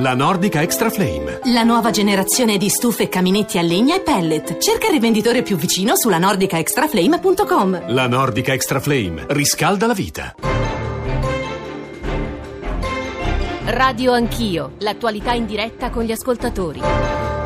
La 0.00 0.14
Nordica 0.14 0.62
Extra 0.62 0.88
Flame. 0.88 1.40
La 1.52 1.62
nuova 1.62 1.90
generazione 1.90 2.56
di 2.56 2.70
stufe 2.70 3.02
e 3.02 3.08
caminetti 3.10 3.58
a 3.58 3.62
legna 3.62 3.96
e 3.96 4.00
pellet. 4.00 4.56
Cerca 4.56 4.86
il 4.86 4.92
rivenditore 4.92 5.42
più 5.42 5.58
vicino 5.58 5.94
sulla 5.94 6.16
nordicaextraflame.com. 6.16 7.92
La 7.92 8.08
Nordica 8.08 8.54
Extra 8.54 8.80
Flame 8.80 9.26
riscalda 9.28 9.86
la 9.86 9.92
vita. 9.92 10.34
Radio 13.66 14.12
Anch'io, 14.12 14.72
l'attualità 14.78 15.34
in 15.34 15.44
diretta 15.44 15.90
con 15.90 16.04
gli 16.04 16.12
ascoltatori. 16.12 16.80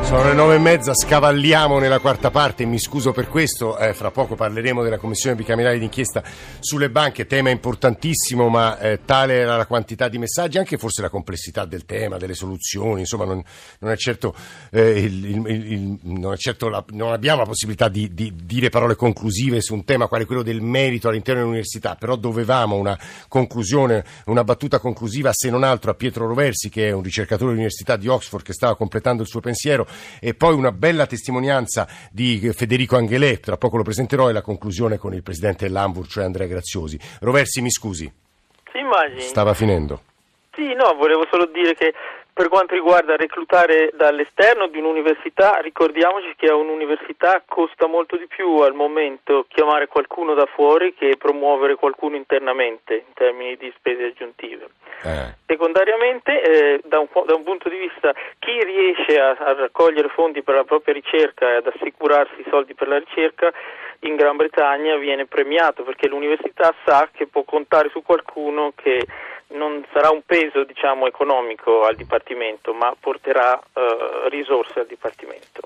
Sono 0.05 0.23
le 0.23 0.33
nove 0.35 0.55
e 0.55 0.59
mezza, 0.59 0.93
scavalliamo 0.93 1.79
nella 1.79 1.97
quarta 1.97 2.29
parte, 2.29 2.63
mi 2.63 2.77
scuso 2.77 3.11
per 3.11 3.27
questo, 3.27 3.75
eh, 3.79 3.95
fra 3.95 4.11
poco 4.11 4.35
parleremo 4.35 4.83
della 4.83 4.99
commissione 4.99 5.35
bicamerale 5.35 5.79
d'inchiesta 5.79 6.23
sulle 6.59 6.91
banche, 6.91 7.25
tema 7.25 7.49
importantissimo, 7.49 8.47
ma 8.47 8.77
eh, 8.77 8.99
tale 9.03 9.33
era 9.33 9.57
la 9.57 9.65
quantità 9.65 10.07
di 10.07 10.19
messaggi, 10.19 10.59
anche 10.59 10.77
forse 10.77 11.01
la 11.01 11.09
complessità 11.09 11.65
del 11.65 11.85
tema, 11.85 12.17
delle 12.17 12.35
soluzioni, 12.35 12.99
insomma 12.99 13.25
non, 13.25 13.43
non 13.79 13.91
è 13.91 13.97
certo, 13.97 14.35
eh, 14.69 14.91
il, 14.91 15.25
il, 15.25 15.71
il, 15.71 15.99
non, 16.03 16.33
è 16.33 16.37
certo 16.37 16.69
la, 16.69 16.85
non, 16.89 17.11
abbiamo 17.11 17.39
la 17.39 17.47
possibilità 17.47 17.89
di, 17.89 18.13
di, 18.13 18.31
dire 18.35 18.69
parole 18.69 18.95
conclusive 18.95 19.59
su 19.59 19.73
un 19.73 19.85
tema 19.85 20.07
quale 20.07 20.25
quello 20.25 20.43
del 20.43 20.61
merito 20.61 21.09
all'interno 21.09 21.41
dell'università, 21.41 21.95
però 21.95 22.15
dovevamo 22.15 22.75
una 22.75 22.97
conclusione, 23.27 24.05
una 24.25 24.43
battuta 24.43 24.77
conclusiva, 24.77 25.31
se 25.33 25.49
non 25.49 25.63
altro 25.63 25.89
a 25.89 25.95
Pietro 25.95 26.27
Roversi, 26.27 26.69
che 26.69 26.89
è 26.89 26.91
un 26.91 27.01
ricercatore 27.01 27.47
dell'Università 27.47 27.97
di 27.97 28.07
Oxford 28.07 28.43
che 28.43 28.53
stava 28.53 28.75
completando 28.75 29.23
il 29.23 29.27
suo 29.27 29.39
pensiero, 29.39 29.87
e 30.19 30.33
poi 30.33 30.53
una 30.53 30.71
bella 30.71 31.05
testimonianza 31.05 31.87
di 32.11 32.51
Federico 32.53 32.95
Angelè, 32.95 33.39
tra 33.39 33.57
poco 33.57 33.77
lo 33.77 33.83
presenterò, 33.83 34.29
e 34.29 34.33
la 34.33 34.41
conclusione 34.41 34.97
con 34.97 35.13
il 35.13 35.23
presidente 35.23 35.65
dell'Ambur, 35.65 36.07
cioè 36.07 36.23
Andrea 36.23 36.47
Graziosi. 36.47 36.99
Roversi, 37.21 37.61
mi 37.61 37.71
scusi. 37.71 38.11
Sì, 38.71 38.77
immagini. 38.79 39.21
Stava 39.21 39.53
finendo. 39.53 40.01
Sì, 40.55 40.73
no, 40.73 40.95
volevo 40.95 41.27
solo 41.29 41.45
dire 41.47 41.73
che 41.75 41.93
per 42.35 42.49
quanto 42.49 42.73
riguarda 42.73 43.15
reclutare 43.15 43.91
dall'esterno 43.93 44.67
di 44.67 44.77
un'università, 44.77 45.59
ricordiamoci 45.59 46.35
che 46.35 46.47
a 46.47 46.55
un'università 46.55 47.41
costa 47.47 47.87
molto 47.87 48.17
di 48.17 48.27
più 48.27 48.57
al 48.57 48.73
momento 48.73 49.45
chiamare 49.47 49.87
qualcuno 49.87 50.33
da 50.33 50.45
fuori 50.45 50.93
che 50.95 51.15
promuovere 51.17 51.75
qualcuno 51.75 52.17
internamente 52.17 53.05
in 53.07 53.13
termini 53.13 53.55
di 53.55 53.71
spese 53.77 54.07
aggiuntive. 54.07 54.67
Eh. 55.03 55.33
Secondariamente, 55.45 56.41
eh, 56.41 56.81
da, 56.83 56.99
un, 56.99 57.07
da, 57.25 57.35
un, 57.35 57.43
punto 57.43 57.69
di 57.69 57.77
vista, 57.77 58.11
chi 58.39 58.61
riesce 58.65 59.17
a, 59.17 59.29
a 59.29 59.53
raccogliere 59.53 60.09
fondi 60.09 60.43
per 60.43 60.55
la 60.55 60.65
propria 60.65 60.93
ricerca 60.93 61.49
e 61.49 61.55
ad 61.55 61.67
assicurarsi 61.67 62.41
i 62.41 62.45
soldi 62.49 62.73
per 62.73 62.89
la 62.89 62.99
ricerca, 62.99 63.49
in 63.99 64.17
Gran 64.17 64.35
Bretagna 64.35 64.97
viene 64.97 65.25
premiato 65.25 65.83
perché 65.83 66.09
l'università 66.09 66.75
sa 66.83 67.07
che 67.13 67.27
può 67.27 67.43
contare 67.43 67.89
su 67.91 68.01
qualcuno 68.03 68.73
che 68.75 69.05
non 69.49 69.85
sarà 69.93 70.09
un 70.09 70.21
peso 70.25 70.63
diciamo, 70.63 71.07
economico 71.07 71.83
al 71.83 71.95
Dipartimento, 71.95 72.23
ma 72.73 72.95
porterà 72.99 73.53
uh, 73.73 74.29
risorse 74.29 74.79
al 74.79 74.87
Dipartimento. 74.87 75.61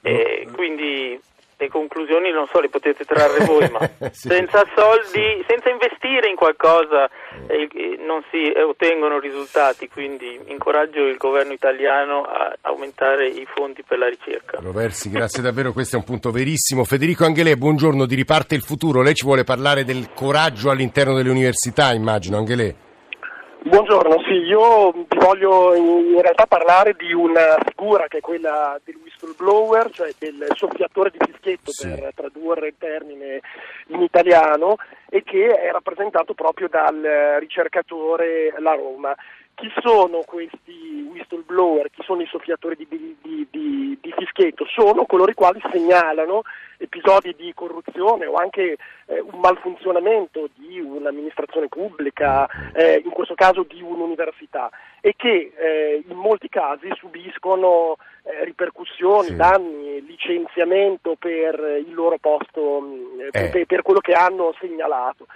E 0.00 0.48
quindi 0.52 1.20
le 1.58 1.68
conclusioni 1.68 2.30
non 2.32 2.46
so, 2.46 2.60
le 2.60 2.68
potete 2.68 3.04
trarre 3.04 3.44
voi, 3.46 3.68
ma 3.70 3.80
sì. 4.12 4.28
senza 4.28 4.62
soldi, 4.74 5.42
senza 5.48 5.70
investire 5.70 6.28
in 6.28 6.36
qualcosa 6.36 7.08
eh, 7.46 7.96
non 7.98 8.22
si 8.30 8.52
ottengono 8.54 9.18
risultati, 9.18 9.88
quindi 9.88 10.38
incoraggio 10.46 11.06
il 11.06 11.16
governo 11.16 11.52
italiano 11.52 12.22
a 12.22 12.54
aumentare 12.62 13.28
i 13.28 13.46
fondi 13.46 13.82
per 13.82 13.98
la 13.98 14.08
ricerca. 14.08 14.58
Roversi, 14.60 15.08
grazie 15.10 15.42
davvero, 15.42 15.72
questo 15.72 15.96
è 15.96 15.98
un 15.98 16.04
punto 16.04 16.30
verissimo. 16.30 16.84
Federico 16.84 17.24
Angelè, 17.24 17.56
buongiorno, 17.56 18.04
di 18.04 18.14
Riparte 18.14 18.54
il 18.54 18.62
futuro. 18.62 19.02
Lei 19.02 19.14
ci 19.14 19.24
vuole 19.24 19.44
parlare 19.44 19.84
del 19.84 20.10
coraggio 20.14 20.70
all'interno 20.70 21.14
delle 21.14 21.30
università, 21.30 21.92
immagino, 21.94 22.36
Angelè. 22.36 22.84
Buongiorno, 23.68 24.22
sì, 24.28 24.34
io 24.34 24.92
ti 25.08 25.18
voglio 25.18 25.74
in 25.74 26.20
realtà 26.20 26.46
parlare 26.46 26.94
di 26.96 27.12
una 27.12 27.56
figura 27.66 28.06
che 28.06 28.18
è 28.18 28.20
quella 28.20 28.80
del 28.84 28.94
whistleblower, 29.02 29.90
cioè 29.90 30.12
del 30.16 30.46
soffiatore 30.54 31.10
di 31.10 31.18
fischietto 31.18 31.72
sì. 31.72 31.88
per 31.88 32.12
tradurre 32.14 32.68
il 32.68 32.74
termine 32.78 33.40
in 33.88 34.02
italiano 34.02 34.76
e 35.08 35.24
che 35.24 35.48
è 35.48 35.72
rappresentato 35.72 36.32
proprio 36.32 36.68
dal 36.68 37.38
ricercatore 37.40 38.54
La 38.58 38.74
Roma. 38.74 39.12
Chi 39.56 39.72
sono 39.80 40.20
questi 40.26 41.08
whistleblower, 41.10 41.88
chi 41.90 42.02
sono 42.04 42.20
i 42.20 42.26
soffiatori 42.26 42.76
di, 42.76 42.86
di, 43.22 43.46
di, 43.50 43.98
di 43.98 44.14
fischietto? 44.14 44.66
Sono 44.66 45.06
coloro 45.06 45.30
i 45.30 45.34
quali 45.34 45.62
segnalano 45.72 46.42
episodi 46.76 47.34
di 47.34 47.54
corruzione 47.54 48.26
o 48.26 48.34
anche 48.34 48.76
eh, 49.06 49.20
un 49.20 49.40
malfunzionamento 49.40 50.50
di 50.56 50.78
un'amministrazione 50.78 51.68
pubblica, 51.68 52.46
eh, 52.74 53.00
in 53.02 53.10
questo 53.12 53.34
caso 53.34 53.64
di 53.66 53.80
un'università, 53.80 54.68
e 55.00 55.14
che 55.16 55.52
eh, 55.56 56.04
in 56.06 56.16
molti 56.18 56.50
casi 56.50 56.90
subiscono 56.94 57.96
eh, 58.24 58.44
ripercussioni, 58.44 59.28
sì. 59.28 59.36
danni, 59.36 60.04
licenziamento 60.04 61.16
per 61.18 61.82
il 61.82 61.94
loro 61.94 62.18
posto, 62.18 62.82
mm, 62.82 63.20
eh. 63.32 63.48
per, 63.48 63.64
per 63.64 63.80
quello 63.80 64.00
che 64.00 64.12
hanno 64.12 64.54
segnalato. 64.60 65.26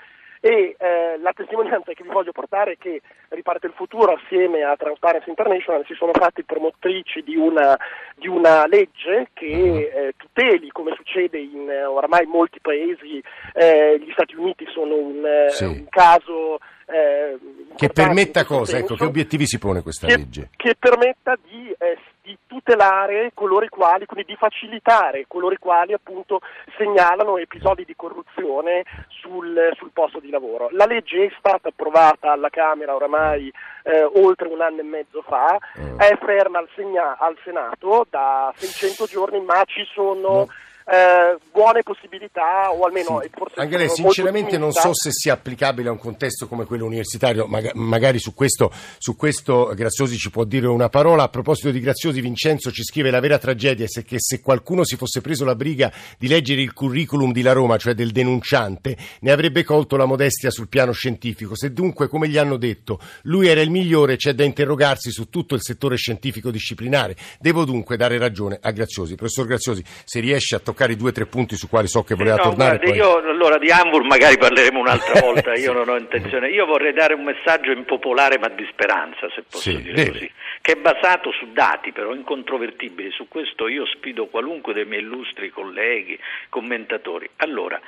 E 0.40 0.74
eh, 0.78 1.18
la 1.20 1.32
testimonianza 1.34 1.92
che 1.92 2.02
vi 2.02 2.08
voglio 2.08 2.32
portare 2.32 2.72
è 2.72 2.78
che 2.78 3.02
Riparte 3.28 3.66
il 3.66 3.74
Futuro 3.74 4.14
assieme 4.14 4.62
a 4.62 4.74
Transparency 4.74 5.28
International 5.28 5.84
si 5.86 5.94
sono 5.94 6.12
fatti 6.12 6.44
promotrici 6.44 7.22
di 7.22 7.36
una, 7.36 7.78
di 8.14 8.26
una 8.26 8.66
legge 8.66 9.28
che 9.34 9.90
eh, 9.94 10.14
tuteli, 10.16 10.70
come 10.70 10.94
succede 10.96 11.38
in 11.38 11.68
eh, 11.68 11.84
oramai 11.84 12.24
molti 12.24 12.58
paesi, 12.60 13.22
eh, 13.52 13.98
gli 13.98 14.10
Stati 14.12 14.34
Uniti 14.34 14.64
sono 14.72 14.94
un, 14.94 15.24
eh, 15.26 15.50
sì. 15.50 15.64
un 15.64 15.86
caso 15.90 16.58
eh, 16.90 17.38
che 17.76 17.88
permetta 17.88 18.44
cosa? 18.44 18.78
Ecco, 18.78 18.94
che 18.94 19.04
obiettivi 19.04 19.46
si 19.46 19.58
pone 19.58 19.82
questa 19.82 20.06
che, 20.06 20.16
legge? 20.16 20.48
Che 20.56 20.74
permetta 20.78 21.36
di, 21.48 21.72
eh, 21.78 21.96
di, 22.30 22.38
tutelare 22.46 23.32
coloro 23.34 23.64
i 23.64 23.68
quali, 23.68 24.06
quindi 24.06 24.32
di 24.32 24.36
facilitare 24.36 25.24
coloro 25.26 25.54
i 25.54 25.58
quali 25.58 25.92
appunto 25.92 26.40
segnalano 26.76 27.38
episodi 27.38 27.84
di 27.84 27.96
corruzione 27.96 28.84
sul, 29.08 29.70
sul 29.76 29.90
posto 29.92 30.20
di 30.20 30.30
lavoro. 30.30 30.68
La 30.72 30.86
legge 30.86 31.26
è 31.26 31.32
stata 31.38 31.68
approvata 31.68 32.32
alla 32.32 32.50
Camera 32.50 32.94
oramai 32.94 33.52
eh, 33.84 34.02
oltre 34.02 34.48
un 34.48 34.60
anno 34.60 34.80
e 34.80 34.84
mezzo 34.84 35.22
fa, 35.22 35.58
mm. 35.78 35.98
è 35.98 36.16
ferma 36.20 36.58
al, 36.58 36.68
segna- 36.74 37.16
al, 37.18 37.36
Senato 37.42 38.06
da 38.08 38.52
600 38.56 39.06
giorni, 39.06 39.40
ma 39.40 39.62
ci 39.64 39.84
sono... 39.92 40.28
No 40.28 40.48
eh, 40.90 41.38
buone 41.52 41.84
possibilità 41.84 42.72
o 42.72 42.84
almeno 42.84 43.20
sì. 43.22 43.30
forse 43.32 43.60
anche 43.60 43.76
lei 43.76 43.88
sinceramente 43.88 44.58
non 44.58 44.72
so 44.72 44.92
se 44.92 45.12
sia 45.12 45.34
applicabile 45.34 45.88
a 45.88 45.92
un 45.92 45.98
contesto 45.98 46.48
come 46.48 46.64
quello 46.64 46.84
universitario. 46.84 47.46
Mag- 47.46 47.72
magari 47.74 48.18
su 48.18 48.34
questo, 48.34 48.72
su 48.98 49.14
questo, 49.14 49.72
Graziosi 49.74 50.16
ci 50.16 50.30
può 50.30 50.42
dire 50.42 50.66
una 50.66 50.88
parola. 50.88 51.22
A 51.22 51.28
proposito 51.28 51.70
di 51.70 51.78
Graziosi 51.78 52.20
Vincenzo 52.20 52.72
ci 52.72 52.82
scrive 52.82 53.10
la 53.10 53.20
vera 53.20 53.38
tragedia 53.38 53.86
è 53.88 54.02
che 54.02 54.16
se 54.18 54.40
qualcuno 54.40 54.84
si 54.84 54.96
fosse 54.96 55.20
preso 55.20 55.44
la 55.44 55.54
briga 55.54 55.92
di 56.18 56.26
leggere 56.26 56.60
il 56.60 56.72
curriculum 56.72 57.30
di 57.32 57.42
La 57.42 57.52
Roma 57.52 57.76
cioè 57.76 57.94
del 57.94 58.10
denunciante 58.10 58.96
ne 59.20 59.30
avrebbe 59.30 59.62
colto 59.62 59.96
la 59.96 60.06
modestia 60.06 60.50
sul 60.50 60.68
piano 60.68 60.90
scientifico. 60.90 61.54
Se 61.54 61.72
dunque 61.72 62.08
come 62.08 62.28
gli 62.28 62.36
hanno 62.36 62.56
detto 62.56 62.98
lui 63.22 63.46
era 63.46 63.60
il 63.60 63.70
migliore 63.70 64.16
c'è 64.16 64.32
da 64.32 64.42
interrogarsi 64.42 65.12
su 65.12 65.28
tutto 65.28 65.54
il 65.54 65.62
settore 65.62 65.94
scientifico 65.94 66.50
disciplinare. 66.50 67.14
Devo 67.38 67.64
dunque 67.64 67.96
dare 67.96 68.18
ragione 68.18 68.58
a 68.60 68.72
Graziosi. 68.72 69.14
Professor 69.14 69.46
Graziosi 69.46 69.84
se 70.04 70.18
riesce 70.18 70.56
a 70.56 70.58
toccare 70.58 70.79
toccare 70.80 70.92
i 70.92 70.96
due 70.96 71.10
o 71.10 71.12
tre 71.12 71.26
punti 71.26 71.56
su 71.56 71.68
quali 71.68 71.86
so 71.86 72.02
che 72.02 72.14
voleva 72.14 72.36
no, 72.36 72.42
tornare. 72.42 72.78
Guardi, 72.78 72.86
poi... 72.86 72.96
Io 72.96 73.16
allora 73.30 73.58
di 73.58 73.70
Hamburg 73.70 74.06
magari 74.06 74.38
parleremo 74.38 74.78
un'altra 74.78 75.20
volta, 75.20 75.54
io 75.54 75.72
non 75.72 75.88
ho 75.88 75.96
intenzione. 75.96 76.48
Io 76.48 76.64
vorrei 76.64 76.92
dare 76.92 77.14
un 77.14 77.24
messaggio 77.24 77.70
impopolare 77.70 78.38
ma 78.38 78.48
di 78.48 78.66
speranza, 78.70 79.28
se 79.34 79.42
posso 79.42 79.70
sì, 79.70 79.82
dire 79.82 79.94
deve. 79.94 80.10
così, 80.10 80.32
che 80.62 80.72
è 80.72 80.76
basato 80.76 81.30
su 81.32 81.52
dati 81.52 81.92
però 81.92 82.14
incontrovertibili. 82.14 83.10
Su 83.10 83.28
questo 83.28 83.68
io 83.68 83.84
sfido 83.86 84.26
qualunque 84.26 84.72
dei 84.72 84.86
miei 84.86 85.02
illustri 85.02 85.50
colleghi, 85.50 86.18
commentatori. 86.48 87.28
Allora, 87.36 87.78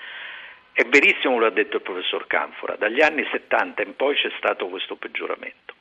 è 0.72 0.84
verissimo 0.84 1.34
quello 1.36 1.52
che 1.52 1.60
ha 1.60 1.62
detto 1.64 1.76
il 1.76 1.82
professor 1.82 2.26
Canfora, 2.26 2.76
dagli 2.76 3.00
anni 3.00 3.26
70 3.30 3.82
in 3.82 3.96
poi 3.96 4.14
c'è 4.16 4.30
stato 4.36 4.66
questo 4.68 4.96
peggioramento, 4.96 5.74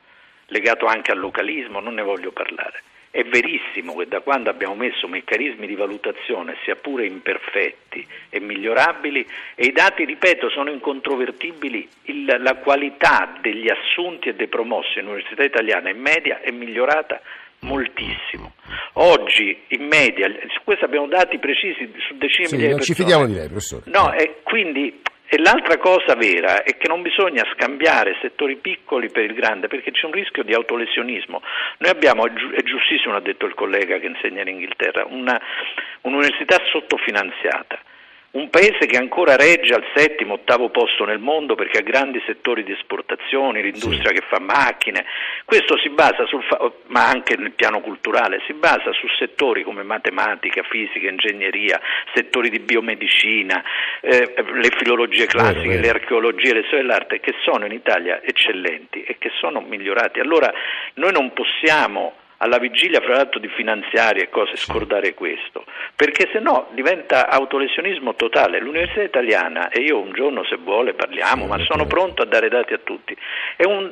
legato 0.47 0.85
anche 0.85 1.11
al 1.11 1.19
localismo, 1.19 1.79
non 1.79 1.93
ne 1.93 2.01
voglio 2.01 2.31
parlare. 2.31 2.83
È 3.11 3.23
verissimo 3.23 3.93
che 3.97 4.07
da 4.07 4.21
quando 4.21 4.49
abbiamo 4.49 4.73
messo 4.73 5.05
meccanismi 5.05 5.67
di 5.67 5.75
valutazione, 5.75 6.55
sia 6.63 6.75
pure 6.77 7.05
imperfetti 7.05 8.07
e 8.29 8.39
migliorabili, 8.39 9.27
e 9.55 9.65
i 9.65 9.71
dati, 9.73 10.05
ripeto, 10.05 10.49
sono 10.49 10.71
incontrovertibili, 10.71 11.87
il, 12.03 12.37
la 12.39 12.55
qualità 12.55 13.37
degli 13.41 13.67
assunti 13.69 14.29
e 14.29 14.35
dei 14.35 14.47
promossi 14.47 14.99
in 14.99 15.07
università 15.07 15.43
italiana 15.43 15.89
in 15.89 15.99
media 15.99 16.39
è 16.39 16.51
migliorata 16.51 17.21
moltissimo. 17.59 18.53
Oggi 18.93 19.61
in 19.67 19.87
media, 19.87 20.27
su 20.47 20.61
questo 20.63 20.85
abbiamo 20.85 21.07
dati 21.07 21.37
precisi 21.37 21.91
su 22.07 22.15
decine 22.15 22.47
sì, 22.47 22.55
di 22.55 22.61
migliaia 22.63 22.77
di 22.77 22.79
persone. 22.79 22.83
ci 22.83 22.93
fidiamo 22.93 23.25
di 23.25 23.33
lei, 23.33 23.47
professore. 23.47 23.83
No, 23.87 24.13
e 24.13 24.39
quindi 24.43 25.01
e 25.33 25.37
l'altra 25.37 25.77
cosa 25.77 26.13
vera 26.15 26.61
è 26.61 26.75
che 26.75 26.89
non 26.89 27.01
bisogna 27.01 27.47
scambiare 27.53 28.17
settori 28.19 28.57
piccoli 28.57 29.09
per 29.09 29.23
il 29.23 29.33
grande 29.33 29.69
perché 29.69 29.91
c'è 29.91 30.05
un 30.05 30.11
rischio 30.11 30.43
di 30.43 30.53
autolesionismo. 30.53 31.41
Noi 31.77 31.89
abbiamo, 31.89 32.25
è 32.25 32.61
giustissimo, 32.63 33.15
ha 33.15 33.21
detto 33.21 33.45
il 33.45 33.53
collega 33.53 33.97
che 33.97 34.07
insegna 34.07 34.41
in 34.41 34.49
Inghilterra, 34.49 35.05
una, 35.07 35.39
un'università 36.01 36.57
sottofinanziata 36.69 37.79
un 38.31 38.49
paese 38.49 38.85
che 38.85 38.95
ancora 38.95 39.35
regge 39.35 39.73
al 39.73 39.83
settimo, 39.93 40.35
ottavo 40.35 40.69
posto 40.69 41.03
nel 41.03 41.19
mondo 41.19 41.55
perché 41.55 41.79
ha 41.79 41.81
grandi 41.81 42.21
settori 42.25 42.63
di 42.63 42.71
esportazioni, 42.71 43.61
l'industria 43.61 44.09
sì. 44.09 44.15
che 44.15 44.25
fa 44.29 44.39
macchine, 44.39 45.05
questo 45.43 45.77
si 45.79 45.89
basa 45.89 46.25
sul 46.27 46.41
fa- 46.43 46.71
ma 46.87 47.09
anche 47.09 47.35
nel 47.35 47.51
piano 47.51 47.81
culturale, 47.81 48.41
si 48.47 48.53
basa 48.53 48.93
su 48.93 49.07
settori 49.19 49.63
come 49.63 49.83
matematica, 49.83 50.63
fisica, 50.63 51.09
ingegneria, 51.09 51.79
settori 52.13 52.49
di 52.49 52.59
biomedicina, 52.59 53.61
eh, 53.99 54.33
le 54.35 54.69
filologie 54.77 55.25
classiche, 55.25 55.67
vero, 55.67 55.81
vero. 55.81 55.81
le 55.81 55.89
archeologie, 55.89 56.53
le 56.53 56.63
storie 56.67 56.85
dell'arte 56.85 57.19
che 57.19 57.33
sono 57.43 57.65
in 57.65 57.73
Italia 57.73 58.21
eccellenti 58.23 59.03
e 59.03 59.17
che 59.17 59.31
sono 59.39 59.59
migliorati. 59.59 60.21
Allora 60.21 60.53
noi 60.93 61.11
non 61.11 61.33
possiamo 61.33 62.13
alla 62.41 62.57
vigilia 62.57 63.01
fra 63.01 63.15
l'altro 63.15 63.39
di 63.39 63.47
finanziarie 63.49 64.23
e 64.23 64.29
cose 64.29 64.55
scordare 64.55 65.13
questo, 65.13 65.63
perché 65.95 66.27
se 66.31 66.39
no 66.39 66.69
diventa 66.71 67.29
autolesionismo 67.29 68.15
totale. 68.15 68.59
L'Università 68.59 69.03
italiana, 69.03 69.69
e 69.69 69.81
io 69.81 69.99
un 69.99 70.11
giorno 70.13 70.43
se 70.45 70.57
vuole 70.57 70.93
parliamo, 70.93 71.45
ma 71.45 71.57
sono 71.63 71.85
pronto 71.85 72.23
a 72.23 72.25
dare 72.25 72.49
dati 72.49 72.73
a 72.73 72.79
tutti, 72.83 73.15
un, 73.59 73.91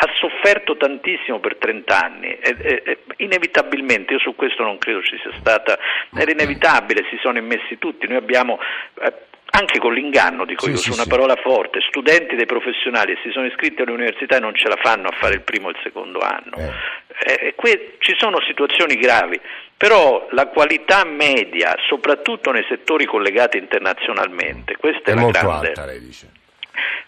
ha 0.00 0.10
sofferto 0.14 0.76
tantissimo 0.76 1.40
per 1.40 1.56
30 1.56 2.00
anni 2.00 2.28
e, 2.38 2.56
e, 2.56 2.82
e, 2.84 2.98
inevitabilmente, 3.16 4.12
io 4.12 4.20
su 4.20 4.34
questo 4.36 4.62
non 4.62 4.78
credo 4.78 5.02
ci 5.02 5.18
sia 5.20 5.32
stata, 5.38 5.76
era 6.14 6.30
inevitabile, 6.30 7.04
si 7.10 7.18
sono 7.20 7.38
immessi 7.38 7.78
tutti, 7.78 8.06
noi 8.06 8.18
abbiamo 8.18 8.60
eh, 9.02 9.12
anche 9.50 9.80
con 9.80 9.92
l'inganno, 9.92 10.44
dico 10.44 10.66
sì, 10.66 10.70
io, 10.70 10.76
sì, 10.76 10.84
su 10.84 10.92
una 10.92 11.02
sì. 11.02 11.08
parola 11.08 11.34
forte, 11.34 11.80
studenti 11.80 12.36
dei 12.36 12.46
professionali 12.46 13.14
che 13.14 13.20
si 13.24 13.30
sono 13.30 13.46
iscritti 13.46 13.82
all'università 13.82 14.36
e 14.36 14.40
non 14.40 14.54
ce 14.54 14.68
la 14.68 14.76
fanno 14.80 15.08
a 15.08 15.16
fare 15.18 15.34
il 15.34 15.40
primo 15.40 15.68
e 15.68 15.72
il 15.72 15.78
secondo 15.82 16.20
anno. 16.20 16.56
Eh. 16.56 16.97
Eh, 17.20 17.54
que- 17.56 17.96
ci 17.98 18.14
sono 18.16 18.40
situazioni 18.42 18.94
gravi, 18.94 19.40
però 19.76 20.26
la 20.30 20.46
qualità 20.46 21.04
media, 21.04 21.74
soprattutto 21.88 22.50
nei 22.52 22.64
settori 22.68 23.06
collegati 23.06 23.58
internazionalmente, 23.58 24.76
questa 24.76 25.10
è, 25.10 25.12
è 25.12 25.14
la 25.14 25.20
molto 25.20 25.38
grande. 25.38 25.66
alta, 25.68 25.84
lei 25.86 26.00
dice. 26.00 26.30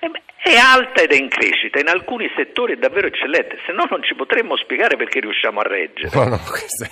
Eh 0.00 0.10
è 0.42 0.56
alta 0.56 1.02
ed 1.02 1.12
è 1.12 1.16
in 1.16 1.28
crescita, 1.28 1.80
in 1.80 1.88
alcuni 1.88 2.30
settori 2.34 2.72
è 2.72 2.76
davvero 2.76 3.06
eccellente, 3.06 3.58
se 3.66 3.72
no 3.72 3.86
non 3.90 4.02
ci 4.02 4.14
potremmo 4.14 4.56
spiegare 4.56 4.96
perché 4.96 5.20
riusciamo 5.20 5.60
a 5.60 5.64
reggere. 5.64 6.08
No, 6.14 6.24
no, 6.24 6.40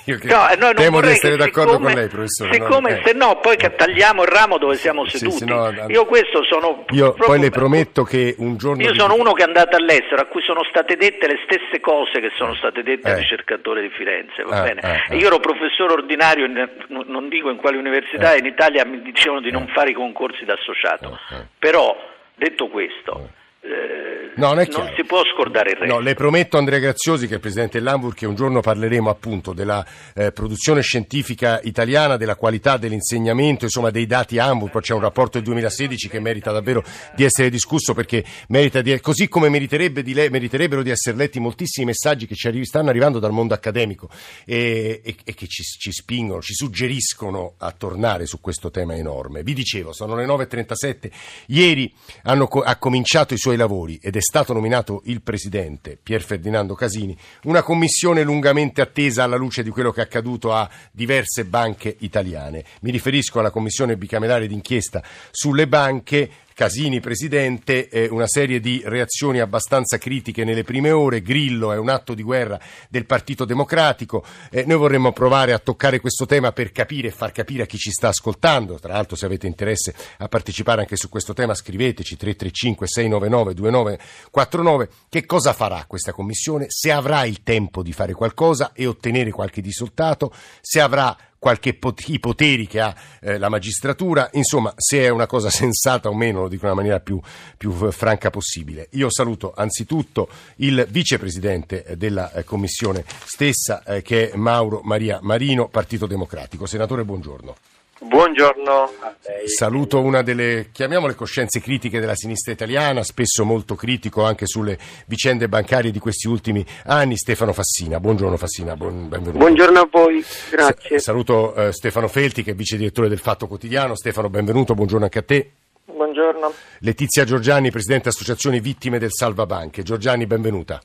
io 0.05 0.19
che... 0.19 0.29
no, 0.29 0.47
no 0.59 0.73
temo 0.75 1.01
di 1.01 1.09
essere 1.09 1.37
d'accordo 1.37 1.73
siccome, 1.73 1.93
con 1.93 2.01
lei, 2.01 2.09
professore. 2.09 2.53
Siccome 2.53 2.91
no, 2.91 2.97
eh. 2.97 3.03
se 3.05 3.13
no 3.15 3.41
poi 3.41 3.57
tagliamo 3.57 4.23
il 4.23 4.29
ramo 4.29 4.59
dove 4.59 4.75
siamo 4.75 5.07
seduti. 5.07 5.39
Sì, 5.39 5.45
no, 5.47 5.73
io 5.89 6.05
questo 6.05 6.45
sono... 6.45 6.85
Io 6.91 7.15
poi 7.15 7.41
le 7.41 7.49
prometto 7.49 8.03
che 8.03 8.35
un 8.37 8.59
giorno... 8.59 8.83
Io 8.83 8.95
sono 8.95 9.15
uno 9.15 9.33
che 9.33 9.43
è 9.43 9.47
andato 9.47 9.77
all'estero, 9.77 10.21
a 10.21 10.27
cui 10.27 10.43
sono 10.43 10.63
state 10.65 10.97
dette 10.97 11.27
le 11.27 11.41
stesse 11.45 11.81
cose 11.81 12.21
che 12.21 12.31
sono 12.37 12.55
state 12.55 12.83
dette 12.83 13.09
eh. 13.09 13.13
al 13.13 13.17
ricercatore 13.17 13.81
di 13.81 13.89
Firenze, 13.89 14.43
va 14.43 14.63
eh, 14.63 14.75
bene? 14.75 15.05
Eh, 15.09 15.17
io 15.17 15.27
ero 15.29 15.41
professore 15.41 15.95
ordinario, 15.95 16.45
in, 16.45 16.69
non 16.89 17.31
dico 17.31 17.49
in 17.49 17.57
quale 17.57 17.79
università, 17.79 18.35
eh. 18.35 18.39
in 18.39 18.45
Italia 18.45 18.85
mi 18.85 19.01
dicevano 19.01 19.41
di 19.41 19.51
non 19.51 19.63
Eh. 19.63 19.73
fare 19.73 19.91
i 19.91 19.95
concorsi 19.95 20.45
da 20.45 20.53
associato, 20.53 21.19
però 21.59 21.97
detto 22.39 22.69
questo 22.69 23.31
eh, 23.69 24.33
no, 24.37 24.55
non, 24.55 24.67
non 24.71 24.93
si 24.97 25.05
può 25.05 25.21
scordare 25.25 25.73
il 25.73 25.77
resto. 25.77 25.95
No, 25.95 26.01
le 26.01 26.15
prometto 26.15 26.57
Andrea 26.57 26.79
Graziosi, 26.79 27.27
che 27.27 27.33
è 27.33 27.35
il 27.35 27.41
presidente 27.41 27.79
dell'Hamburg, 27.79 28.15
che 28.15 28.25
un 28.25 28.35
giorno 28.35 28.61
parleremo 28.61 29.11
appunto 29.11 29.53
della 29.53 29.85
eh, 30.15 30.33
produzione 30.33 30.81
scientifica 30.81 31.61
italiana, 31.63 32.17
della 32.17 32.37
qualità 32.37 32.79
dell'insegnamento, 32.79 33.65
insomma 33.65 33.91
dei 33.91 34.07
dati 34.07 34.39
Hamburg. 34.39 34.73
Poi 34.73 34.81
c'è 34.81 34.95
un 34.95 35.01
rapporto 35.01 35.37
del 35.37 35.43
2016 35.43 36.09
che 36.09 36.21
merita 36.21 36.51
davvero 36.51 36.83
di 37.15 37.25
essere 37.25 37.51
discusso 37.51 37.93
perché 37.93 38.25
merita 38.49 38.81
di, 38.81 38.99
così 39.01 39.29
come 39.29 39.51
meriterebbe 39.51 40.03
di 40.03 40.15
le, 40.15 40.31
meriterebbero 40.31 40.83
di 40.83 40.91
essere 40.91 41.17
letti 41.17 41.39
moltissimi 41.39 41.87
messaggi 41.87 42.27
che 42.27 42.35
ci 42.35 42.49
arri- 42.49 42.65
stanno 42.65 42.89
arrivando 42.89 43.19
dal 43.19 43.33
mondo 43.33 43.53
accademico 43.53 44.09
e, 44.47 45.03
e, 45.05 45.15
e 45.25 45.35
che 45.35 45.47
ci, 45.47 45.63
ci 45.63 45.93
spingono, 45.93 46.41
ci 46.41 46.55
suggeriscono 46.55 47.55
a 47.59 47.71
tornare 47.73 48.25
su 48.25 48.41
questo 48.41 48.71
tema 48.71 48.97
enorme. 48.97 49.43
Vi 49.43 49.53
dicevo, 49.53 49.93
sono 49.93 50.15
le 50.15 50.25
9.37, 50.25 51.11
ieri 51.49 51.93
hanno, 52.23 52.47
ha 52.47 52.77
cominciato 52.77 53.35
i 53.35 53.39
suoi 53.39 53.57
lavori 53.59 53.99
ed 54.03 54.17
è 54.17 54.21
stato 54.21 54.55
nominato 54.55 55.03
il 55.05 55.21
presidente 55.21 55.99
Pier 56.03 56.23
Ferdinando 56.23 56.75
Casini, 56.75 57.15
una 57.43 57.63
commissione 57.63 58.23
lungamente 58.23 58.81
attesa 58.81 59.25
alla 59.25 59.37
luce 59.37 59.63
di 59.63 59.69
quello 59.69 59.93
che 59.93 60.01
è 60.01 60.05
accaduto 60.05 60.55
a 60.55 60.67
diverse 60.91 61.45
banche 61.45 61.95
italiane. 62.01 62.65
Mi 62.81 62.91
riferisco 62.91 63.39
alla 63.39 63.51
commissione 63.51 63.99
bicamerale 63.99 64.47
d'inchiesta 64.47 65.03
sulle 65.31 65.69
banche 65.69 66.31
Casini 66.59 66.99
presidente, 66.99 67.89
eh, 67.89 68.09
una 68.09 68.27
serie 68.27 68.59
di 68.59 68.83
reazioni 68.85 69.39
abbastanza 69.39 69.97
critiche 69.97 70.43
nelle 70.43 70.65
prime 70.65 70.91
ore, 70.91 71.23
Grillo 71.23 71.71
è 71.71 71.79
un 71.79 71.89
atto 71.89 72.15
di 72.15 72.25
guerra 72.25 72.59
del 72.89 73.07
Partito 73.07 73.45
Democratico, 73.45 74.25
eh, 74.51 74.65
noi 74.67 74.77
vorremmo 74.77 75.13
provare 75.13 75.53
a 75.53 75.61
toccare 75.61 76.01
questo 76.01 76.27
tema 76.27 76.51
per 76.51 76.73
capire 76.73 77.07
e 77.07 77.11
far 77.13 77.31
capire 77.31 77.63
a 77.63 77.67
chi 77.67 77.79
ci 77.79 77.93
sta 77.93 78.09
ascoltando, 78.09 78.81
tra 78.81 78.95
l'altro 78.95 79.15
se 79.15 79.27
avete 79.27 79.47
interesse 79.47 79.95
a 80.17 80.27
partecipare 80.27 80.81
anche 80.81 80.97
su 80.97 81.09
questo 81.09 81.33
tema 81.33 81.55
scriveteci 81.55 82.17
335 82.17 82.89
699 82.89 83.55
2949 83.55 84.89
che 85.09 85.27
cosa 85.27 85.53
farà 85.53 85.85
questa 85.87 86.11
commissione, 86.11 86.65
se 86.71 86.91
avrà 86.91 87.25
il 87.25 87.45
tempo 87.45 87.85
di 87.85 87.93
fare 87.93 88.15
qualcosa 88.15 88.73
e 88.75 88.85
ottenere 88.85 89.31
qualche 89.31 89.61
risultato, 89.61 90.33
se 90.61 90.81
avrà 90.81 91.17
qualche 91.39 91.75
pot- 91.75 92.09
i 92.09 92.19
poteri 92.19 92.67
che 92.67 92.81
ha 92.81 92.95
eh, 93.21 93.39
la 93.39 93.49
magistratura, 93.49 94.29
insomma 94.33 94.73
se 94.77 95.05
è 95.05 95.09
una 95.09 95.27
cosa 95.27 95.51
sensata 95.51 96.09
o 96.09 96.15
meno 96.15 96.43
lo 96.43 96.49
dico 96.49 96.65
in 96.65 96.73
una 96.73 96.81
maniera 96.81 97.01
più, 97.01 97.21
più 97.57 97.73
franca 97.91 98.31
possibile. 98.31 98.89
Io 98.93 99.11
saluto 99.11 99.53
anzitutto 99.55 100.29
il 100.57 100.87
vicepresidente 100.91 101.95
della 101.97 102.33
eh, 102.33 102.45
commissione 102.45 103.05
stessa 103.25 103.83
eh, 103.85 104.03
che 104.03 104.31
è 104.31 104.37
Mauro 104.37 104.81
Maria 104.83 105.19
Marino, 105.23 105.69
Partito 105.69 106.07
Democratico. 106.07 106.67
Senatore, 106.67 107.05
buongiorno. 107.05 107.78
Buongiorno 108.01 108.73
a 109.01 109.15
lei. 109.25 109.49
Saluto 109.49 110.01
una 110.01 110.23
delle, 110.23 110.69
chiamiamole 110.73 111.15
coscienze 111.15 111.61
critiche 111.61 111.99
della 111.99 112.15
sinistra 112.15 112.53
italiana, 112.53 113.03
spesso 113.03 113.45
molto 113.45 113.75
critico 113.75 114.25
anche 114.25 114.47
sulle 114.47 114.79
vicende 115.07 115.49
bancarie 115.49 115.91
di 115.91 115.99
questi 115.99 116.29
ultimi 116.29 116.65
anni, 116.85 117.17
Stefano 117.17 117.53
Fassina. 117.53 117.99
Buongiorno 117.99 118.37
Fassina, 118.37 118.77
buon, 118.77 119.09
benvenuto. 119.09 119.39
Buongiorno 119.39 119.81
a 119.81 119.89
voi, 119.91 120.25
grazie. 120.51 120.99
Sa- 120.99 121.11
saluto 121.11 121.55
eh, 121.55 121.73
Stefano 121.73 122.07
Felti 122.07 122.45
che 122.45 122.53
è 122.53 122.55
vice 122.55 122.77
direttore 122.77 123.09
del 123.09 123.19
Fatto 123.19 123.49
Quotidiano. 123.49 123.97
Stefano, 123.97 124.31
benvenuto, 124.31 124.75
buongiorno 124.75 125.05
anche 125.05 125.19
a 125.19 125.23
te. 125.23 125.51
Buongiorno. 125.85 126.53
Letizia 126.81 127.25
Giorgiani, 127.25 127.73
presidente 127.73 128.11
Associazione 128.11 128.61
Vittime 128.61 129.01
del 129.01 129.13
Salvabanche. 129.13 129.83
Giorgiani, 129.83 130.27
benvenuta. 130.27 130.81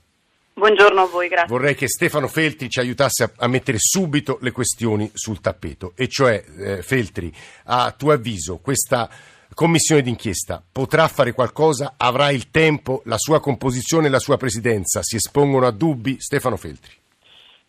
Buongiorno 0.55 1.01
a 1.01 1.07
voi, 1.07 1.27
grazie. 1.29 1.47
Vorrei 1.47 1.73
che 1.73 1.87
Stefano 1.87 2.27
Feltri 2.27 2.69
ci 2.69 2.79
aiutasse 2.79 3.23
a, 3.23 3.31
a 3.37 3.47
mettere 3.47 3.77
subito 3.79 4.37
le 4.41 4.51
questioni 4.51 5.09
sul 5.13 5.41
tappeto, 5.41 5.93
e 5.95 6.07
cioè, 6.07 6.43
eh, 6.59 6.81
Feltri, 6.83 7.33
a 7.65 7.91
tuo 7.97 8.11
avviso, 8.11 8.59
questa 8.59 9.09
commissione 9.55 10.03
d'inchiesta 10.03 10.61
potrà 10.71 11.07
fare 11.07 11.31
qualcosa? 11.33 11.95
Avrà 11.97 12.29
il 12.29 12.51
tempo? 12.51 13.01
La 13.05 13.17
sua 13.17 13.39
composizione 13.39 14.07
e 14.07 14.09
la 14.11 14.19
sua 14.19 14.37
presidenza 14.37 15.01
si 15.01 15.15
espongono 15.15 15.65
a 15.65 15.71
dubbi? 15.71 16.19
Stefano 16.19 16.55
Feltri. 16.55 16.93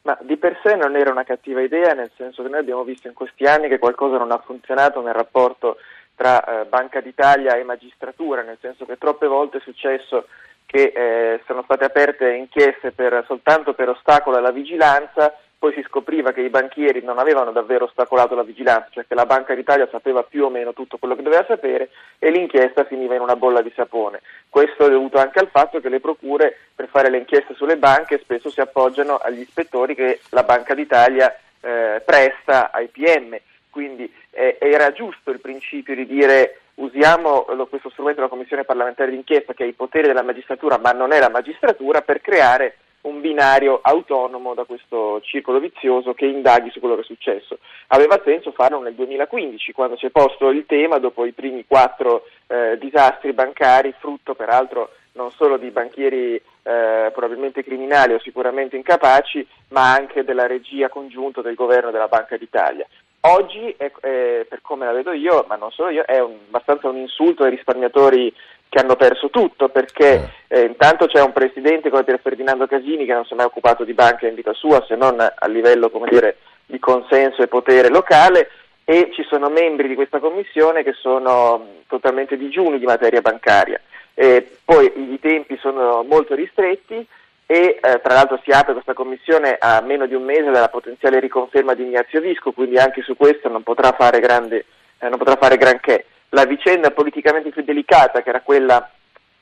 Ma 0.02 0.18
di 0.20 0.36
per 0.36 0.60
sé 0.62 0.76
non 0.76 0.94
era 0.94 1.10
una 1.10 1.24
cattiva 1.24 1.62
idea, 1.62 1.94
nel 1.94 2.10
senso 2.14 2.42
che 2.42 2.50
noi 2.50 2.60
abbiamo 2.60 2.84
visto 2.84 3.08
in 3.08 3.14
questi 3.14 3.44
anni 3.44 3.68
che 3.68 3.78
qualcosa 3.78 4.18
non 4.18 4.30
ha 4.30 4.42
funzionato 4.44 5.00
nel 5.00 5.14
rapporto 5.14 5.78
tra 6.14 6.44
eh, 6.44 6.66
Banca 6.66 7.00
d'Italia 7.00 7.56
e 7.56 7.64
magistratura, 7.64 8.42
nel 8.42 8.58
senso 8.60 8.84
che 8.84 8.98
troppe 8.98 9.26
volte 9.26 9.58
è 9.58 9.60
successo 9.62 10.26
che 10.74 10.90
eh, 10.92 11.40
sono 11.46 11.62
state 11.62 11.84
aperte 11.84 12.32
inchieste 12.32 12.90
per, 12.90 13.22
soltanto 13.28 13.74
per 13.74 13.90
ostacolo 13.90 14.38
alla 14.38 14.50
vigilanza, 14.50 15.32
poi 15.56 15.72
si 15.72 15.84
scopriva 15.86 16.32
che 16.32 16.40
i 16.40 16.48
banchieri 16.48 17.00
non 17.00 17.20
avevano 17.20 17.52
davvero 17.52 17.84
ostacolato 17.84 18.34
la 18.34 18.42
vigilanza, 18.42 18.88
cioè 18.90 19.04
che 19.06 19.14
la 19.14 19.24
Banca 19.24 19.54
d'Italia 19.54 19.86
sapeva 19.88 20.24
più 20.24 20.44
o 20.44 20.50
meno 20.50 20.72
tutto 20.72 20.96
quello 20.96 21.14
che 21.14 21.22
doveva 21.22 21.44
sapere 21.46 21.90
e 22.18 22.28
l'inchiesta 22.30 22.82
finiva 22.86 23.14
in 23.14 23.20
una 23.20 23.36
bolla 23.36 23.62
di 23.62 23.72
sapone. 23.76 24.20
Questo 24.48 24.86
è 24.86 24.90
dovuto 24.90 25.18
anche 25.18 25.38
al 25.38 25.48
fatto 25.48 25.78
che 25.78 25.88
le 25.88 26.00
procure 26.00 26.56
per 26.74 26.88
fare 26.88 27.08
le 27.08 27.18
inchieste 27.18 27.54
sulle 27.54 27.76
banche 27.76 28.18
spesso 28.18 28.50
si 28.50 28.60
appoggiano 28.60 29.18
agli 29.18 29.42
ispettori 29.42 29.94
che 29.94 30.18
la 30.30 30.42
Banca 30.42 30.74
d'Italia 30.74 31.32
eh, 31.60 32.02
presta 32.04 32.72
ai 32.72 32.88
PM, 32.88 33.38
quindi 33.74 34.08
eh, 34.30 34.56
era 34.60 34.92
giusto 34.92 35.32
il 35.32 35.40
principio 35.40 35.96
di 35.96 36.06
dire 36.06 36.60
usiamo 36.74 37.46
lo, 37.48 37.66
questo 37.66 37.90
strumento 37.90 38.20
della 38.20 38.30
Commissione 38.30 38.62
parlamentare 38.62 39.10
d'inchiesta 39.10 39.52
che 39.52 39.64
ha 39.64 39.66
i 39.66 39.72
poteri 39.72 40.06
della 40.06 40.22
magistratura 40.22 40.78
ma 40.78 40.92
non 40.92 41.10
è 41.10 41.18
la 41.18 41.28
magistratura 41.28 42.02
per 42.02 42.20
creare 42.20 42.76
un 43.02 43.20
binario 43.20 43.80
autonomo 43.82 44.54
da 44.54 44.62
questo 44.62 45.20
circolo 45.22 45.58
vizioso 45.58 46.14
che 46.14 46.24
indaghi 46.24 46.70
su 46.70 46.78
quello 46.78 46.94
che 46.94 47.02
è 47.02 47.04
successo. 47.04 47.58
Aveva 47.88 48.18
senso 48.24 48.52
farlo 48.52 48.80
nel 48.80 48.94
2015, 48.94 49.72
quando 49.72 49.98
si 49.98 50.06
è 50.06 50.10
posto 50.10 50.48
il 50.48 50.64
tema 50.64 50.96
dopo 50.98 51.26
i 51.26 51.32
primi 51.32 51.66
quattro 51.66 52.24
eh, 52.46 52.78
disastri 52.78 53.34
bancari, 53.34 53.94
frutto 53.98 54.34
peraltro 54.34 54.92
non 55.12 55.30
solo 55.32 55.58
di 55.58 55.70
banchieri 55.70 56.34
eh, 56.36 57.10
probabilmente 57.12 57.62
criminali 57.62 58.14
o 58.14 58.20
sicuramente 58.20 58.76
incapaci, 58.76 59.46
ma 59.68 59.92
anche 59.92 60.24
della 60.24 60.46
regia 60.46 60.88
congiunta 60.88 61.42
del 61.42 61.54
governo 61.54 61.90
della 61.90 62.08
Banca 62.08 62.38
d'Italia. 62.38 62.86
Oggi, 63.26 63.74
è, 63.78 63.90
è, 64.00 64.46
per 64.46 64.60
come 64.60 64.84
la 64.84 64.92
vedo 64.92 65.12
io, 65.12 65.46
ma 65.48 65.56
non 65.56 65.70
solo 65.70 65.88
io, 65.88 66.02
è 66.02 66.20
un, 66.20 66.36
abbastanza 66.48 66.88
un 66.88 66.96
insulto 66.96 67.44
ai 67.44 67.50
risparmiatori 67.50 68.30
che 68.68 68.78
hanno 68.78 68.96
perso 68.96 69.30
tutto, 69.30 69.70
perché 69.70 70.30
eh, 70.46 70.62
intanto 70.62 71.06
c'è 71.06 71.22
un 71.22 71.32
presidente 71.32 71.88
come 71.88 72.04
Pier 72.04 72.20
Ferdinando 72.20 72.66
Casini 72.66 73.06
che 73.06 73.14
non 73.14 73.24
si 73.24 73.32
è 73.32 73.36
mai 73.36 73.46
occupato 73.46 73.84
di 73.84 73.94
banca 73.94 74.26
in 74.26 74.34
vita 74.34 74.52
sua, 74.52 74.84
se 74.86 74.94
non 74.96 75.18
a 75.20 75.46
livello 75.46 75.88
come 75.88 76.08
dire, 76.10 76.36
di 76.66 76.78
consenso 76.78 77.40
e 77.40 77.46
potere 77.46 77.88
locale, 77.88 78.50
e 78.84 79.10
ci 79.14 79.22
sono 79.22 79.48
membri 79.48 79.88
di 79.88 79.94
questa 79.94 80.18
commissione 80.18 80.82
che 80.82 80.92
sono 80.92 81.66
totalmente 81.86 82.36
digiuni 82.36 82.78
di 82.78 82.84
materia 82.84 83.22
bancaria. 83.22 83.80
Eh, 84.12 84.46
poi 84.62 84.92
i 85.12 85.18
tempi 85.18 85.56
sono 85.56 86.02
molto 86.02 86.34
ristretti 86.34 87.06
e 87.46 87.78
eh, 87.80 88.00
tra 88.02 88.14
l'altro 88.14 88.40
si 88.42 88.50
apre 88.50 88.72
questa 88.72 88.94
commissione 88.94 89.56
a 89.58 89.80
meno 89.82 90.06
di 90.06 90.14
un 90.14 90.24
mese 90.24 90.50
dalla 90.50 90.68
potenziale 90.68 91.20
riconferma 91.20 91.74
di 91.74 91.82
Ignazio 91.82 92.20
Visco, 92.20 92.52
quindi 92.52 92.78
anche 92.78 93.02
su 93.02 93.16
questo 93.16 93.48
non 93.48 93.62
potrà 93.62 93.92
fare, 93.92 94.20
grande, 94.20 94.64
eh, 94.98 95.08
non 95.08 95.18
potrà 95.18 95.36
fare 95.36 95.56
granché. 95.56 96.06
La 96.30 96.46
vicenda 96.46 96.90
politicamente 96.90 97.50
più 97.50 97.62
delicata, 97.62 98.22
che 98.22 98.30
era 98.30 98.40
quella 98.40 98.90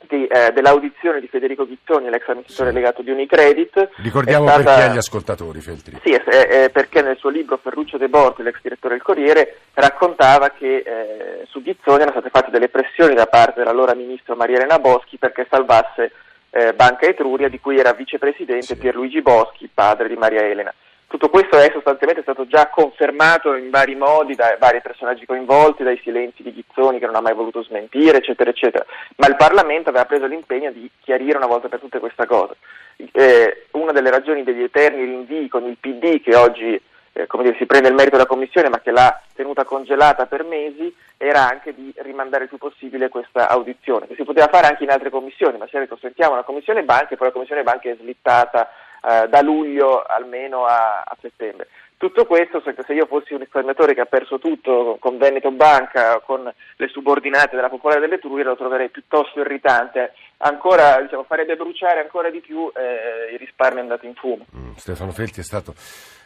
di, 0.08 0.26
eh, 0.26 0.50
dell'audizione 0.52 1.20
di 1.20 1.28
Federico 1.28 1.64
Ghizzoni, 1.64 2.10
l'ex 2.10 2.26
amministratore 2.26 2.68
sì. 2.68 2.74
delegato 2.74 3.02
di 3.02 3.10
Unicredit. 3.10 3.90
Ricordiamo 3.96 4.48
stata... 4.48 4.62
perché 4.62 4.82
agli 4.82 4.96
ascoltatori, 4.96 5.60
Feltri. 5.60 6.00
Sì, 6.02 6.10
eh, 6.10 6.70
perché 6.70 7.02
nel 7.02 7.16
suo 7.16 7.30
libro 7.30 7.58
Ferruccio 7.62 7.98
De 7.98 8.08
Borti, 8.08 8.42
l'ex 8.42 8.58
direttore 8.60 8.94
del 8.94 9.02
Corriere, 9.02 9.58
raccontava 9.74 10.50
che 10.50 10.82
eh, 10.84 11.46
su 11.48 11.62
Ghizzoni 11.62 12.02
erano 12.02 12.18
state 12.18 12.30
fatte 12.30 12.50
delle 12.50 12.68
pressioni 12.68 13.14
da 13.14 13.26
parte 13.26 13.60
dell'allora 13.60 13.94
ministro 13.94 14.34
Maria 14.34 14.56
Elena 14.56 14.78
Boschi 14.78 15.18
perché 15.18 15.46
salvasse 15.48 16.12
eh, 16.52 16.74
Banca 16.74 17.06
Etruria, 17.06 17.48
di 17.48 17.58
cui 17.58 17.78
era 17.78 17.92
vicepresidente. 17.92 18.76
Pierluigi 18.76 19.22
Boschi, 19.22 19.68
padre 19.72 20.08
di 20.08 20.14
Maria 20.14 20.42
Elena. 20.42 20.72
Tutto 21.06 21.28
questo 21.28 21.58
è 21.58 21.70
sostanzialmente 21.70 22.22
stato 22.22 22.46
già 22.46 22.68
confermato 22.68 23.54
in 23.54 23.68
vari 23.68 23.94
modi 23.94 24.34
da 24.34 24.56
vari 24.58 24.80
personaggi 24.80 25.26
coinvolti, 25.26 25.82
dai 25.82 26.00
silenzi 26.02 26.42
di 26.42 26.54
Ghizzoni 26.54 26.98
che 26.98 27.04
non 27.04 27.16
ha 27.16 27.20
mai 27.20 27.34
voluto 27.34 27.62
smentire, 27.62 28.16
eccetera, 28.18 28.48
eccetera. 28.48 28.86
Ma 29.16 29.26
il 29.26 29.36
Parlamento 29.36 29.90
aveva 29.90 30.06
preso 30.06 30.24
l'impegno 30.24 30.70
di 30.70 30.90
chiarire 31.02 31.36
una 31.36 31.46
volta 31.46 31.68
per 31.68 31.80
tutte 31.80 31.98
questa 31.98 32.24
cosa. 32.24 32.54
Eh, 32.96 33.66
una 33.72 33.92
delle 33.92 34.10
ragioni 34.10 34.42
degli 34.42 34.62
eterni 34.62 35.04
rinvii 35.04 35.48
con 35.48 35.64
il 35.66 35.76
PD 35.78 36.22
che 36.22 36.34
oggi 36.34 36.80
eh, 37.12 37.26
dire, 37.42 37.56
si 37.58 37.66
prende 37.66 37.88
il 37.88 37.94
merito 37.94 38.16
della 38.16 38.28
Commissione 38.28 38.68
ma 38.68 38.80
che 38.80 38.90
l'ha 38.90 39.20
tenuta 39.34 39.64
congelata 39.64 40.26
per 40.26 40.44
mesi 40.44 40.94
era 41.16 41.48
anche 41.48 41.74
di 41.74 41.92
rimandare 41.98 42.44
il 42.44 42.48
più 42.48 42.58
possibile 42.58 43.08
questa 43.08 43.48
audizione, 43.48 44.06
che 44.06 44.14
si 44.14 44.24
poteva 44.24 44.48
fare 44.48 44.66
anche 44.66 44.82
in 44.82 44.90
altre 44.90 45.10
commissioni, 45.10 45.58
ma 45.58 45.66
si 45.66 45.76
era 45.76 45.84
detto 45.84 45.98
sentiamo 46.00 46.32
una 46.32 46.42
Commissione 46.42 46.82
Banche 46.82 47.16
poi 47.16 47.28
la 47.28 47.32
Commissione 47.32 47.62
Banche 47.62 47.92
è 47.92 47.96
slittata 48.00 48.68
eh, 49.02 49.28
da 49.28 49.40
luglio 49.42 50.02
almeno 50.02 50.64
a, 50.64 51.02
a, 51.02 51.16
settembre. 51.20 51.68
Tutto 51.96 52.26
questo, 52.26 52.60
se 52.60 52.92
io 52.92 53.06
fossi 53.06 53.32
un 53.32 53.38
risparmiatore 53.38 53.94
che 53.94 54.00
ha 54.00 54.06
perso 54.06 54.40
tutto 54.40 54.96
con 54.98 55.18
Veneto 55.18 55.52
Banca, 55.52 56.18
con 56.18 56.52
le 56.76 56.88
subordinate 56.88 57.54
della 57.54 57.68
Popolare 57.68 58.00
delle 58.00 58.18
Trughe, 58.18 58.42
lo 58.42 58.56
troverei 58.56 58.88
piuttosto 58.88 59.38
irritante. 59.38 60.12
Ancora, 60.38 61.00
diciamo, 61.00 61.22
farebbe 61.22 61.54
bruciare 61.54 62.00
ancora 62.00 62.28
di 62.28 62.40
più 62.40 62.68
eh, 62.74 63.34
i 63.34 63.36
risparmi 63.36 63.78
andati 63.78 64.06
in 64.06 64.14
fumo. 64.14 64.46
Mm, 64.56 64.72
Stefano 64.74 65.12
Felti 65.12 65.38
è 65.38 65.44
stato 65.44 65.74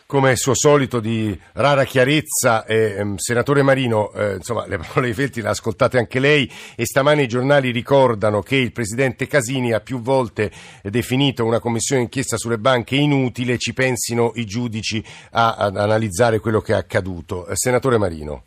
come 0.07 0.33
è 0.33 0.37
suo 0.37 0.55
solito 0.55 1.01
di 1.01 1.39
rara 1.55 1.85
chiarezza, 1.85 2.65
eh, 2.65 3.15
senatore 3.17 3.63
Marino, 3.63 4.13
eh, 4.13 4.35
insomma 4.35 4.67
le 4.67 4.79
parole 4.79 5.09
di 5.09 5.15
Felti 5.15 5.43
le 5.43 5.49
ha 5.49 5.51
ascoltate 5.51 5.99
anche 5.99 6.21
lei 6.21 6.51
e 6.77 6.87
stamani 6.87 7.25
i 7.25 7.29
giornali 7.29 7.73
ricordano 7.73 8.41
che 8.41 8.57
il 8.57 8.73
presidente 8.73 9.27
Casini 9.27 9.73
ha 9.73 9.81
più 9.81 10.01
volte 10.01 10.51
definito 10.83 11.45
una 11.45 11.59
commissione 11.59 12.03
d'inchiesta 12.03 12.37
sulle 12.37 12.59
banche 12.59 12.95
inutile, 12.95 13.59
ci 13.59 13.75
pensino 13.75 14.33
i 14.37 14.45
giudici 14.45 15.03
a, 15.33 15.57
ad 15.57 15.77
analizzare 15.77 16.39
quello 16.39 16.61
che 16.61 16.73
è 16.73 16.77
accaduto. 16.77 17.47
Eh, 17.49 17.57
senatore 17.57 17.99
Marino. 17.99 18.45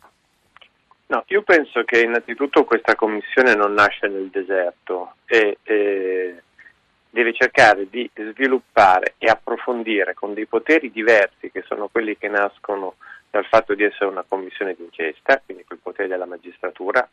No, 1.08 1.24
io 1.26 1.42
penso 1.42 1.82
che 1.84 2.02
innanzitutto 2.02 2.64
questa 2.64 2.94
commissione 2.94 3.54
non 3.54 3.72
nasce 3.72 4.06
nel 4.06 4.28
deserto 4.30 5.14
e, 5.26 5.58
e 5.64 6.42
deve 7.10 7.34
cercare 7.34 7.88
di 7.90 8.08
sviluppare 8.14 9.14
e 9.18 9.28
approfondire 9.28 10.14
con 10.14 10.32
dei 10.32 10.46
poteri 10.46 10.90
diversi 10.90 11.50
che 11.50 11.62
sono 11.66 11.88
quelli 11.88 12.16
che 12.16 12.28
nascono 12.28 12.94
dal 13.28 13.44
fatto 13.46 13.74
di 13.74 13.82
essere 13.84 14.06
una 14.06 14.24
commissione 14.26 14.74
d'inchiesta, 14.74 15.42
quindi 15.44 15.64
quel 15.64 15.80
potere 15.82 16.08
della 16.08 16.26
magistratura, 16.26 17.08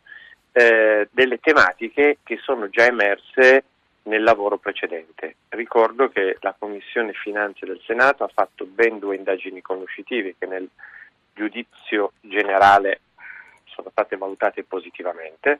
eh, 0.51 1.07
delle 1.11 1.39
tematiche 1.39 2.19
che 2.23 2.37
sono 2.37 2.69
già 2.69 2.85
emerse 2.85 3.63
nel 4.03 4.23
lavoro 4.23 4.57
precedente. 4.57 5.35
Ricordo 5.49 6.09
che 6.09 6.37
la 6.39 6.55
Commissione 6.57 7.13
Finanze 7.13 7.65
del 7.65 7.81
Senato 7.85 8.23
ha 8.23 8.29
fatto 8.33 8.65
ben 8.65 8.99
due 8.99 9.15
indagini 9.15 9.61
conoscitive 9.61 10.35
che 10.37 10.45
nel 10.45 10.67
giudizio 11.33 12.13
generale 12.21 13.01
sono 13.65 13.89
state 13.91 14.17
valutate 14.17 14.63
positivamente 14.63 15.59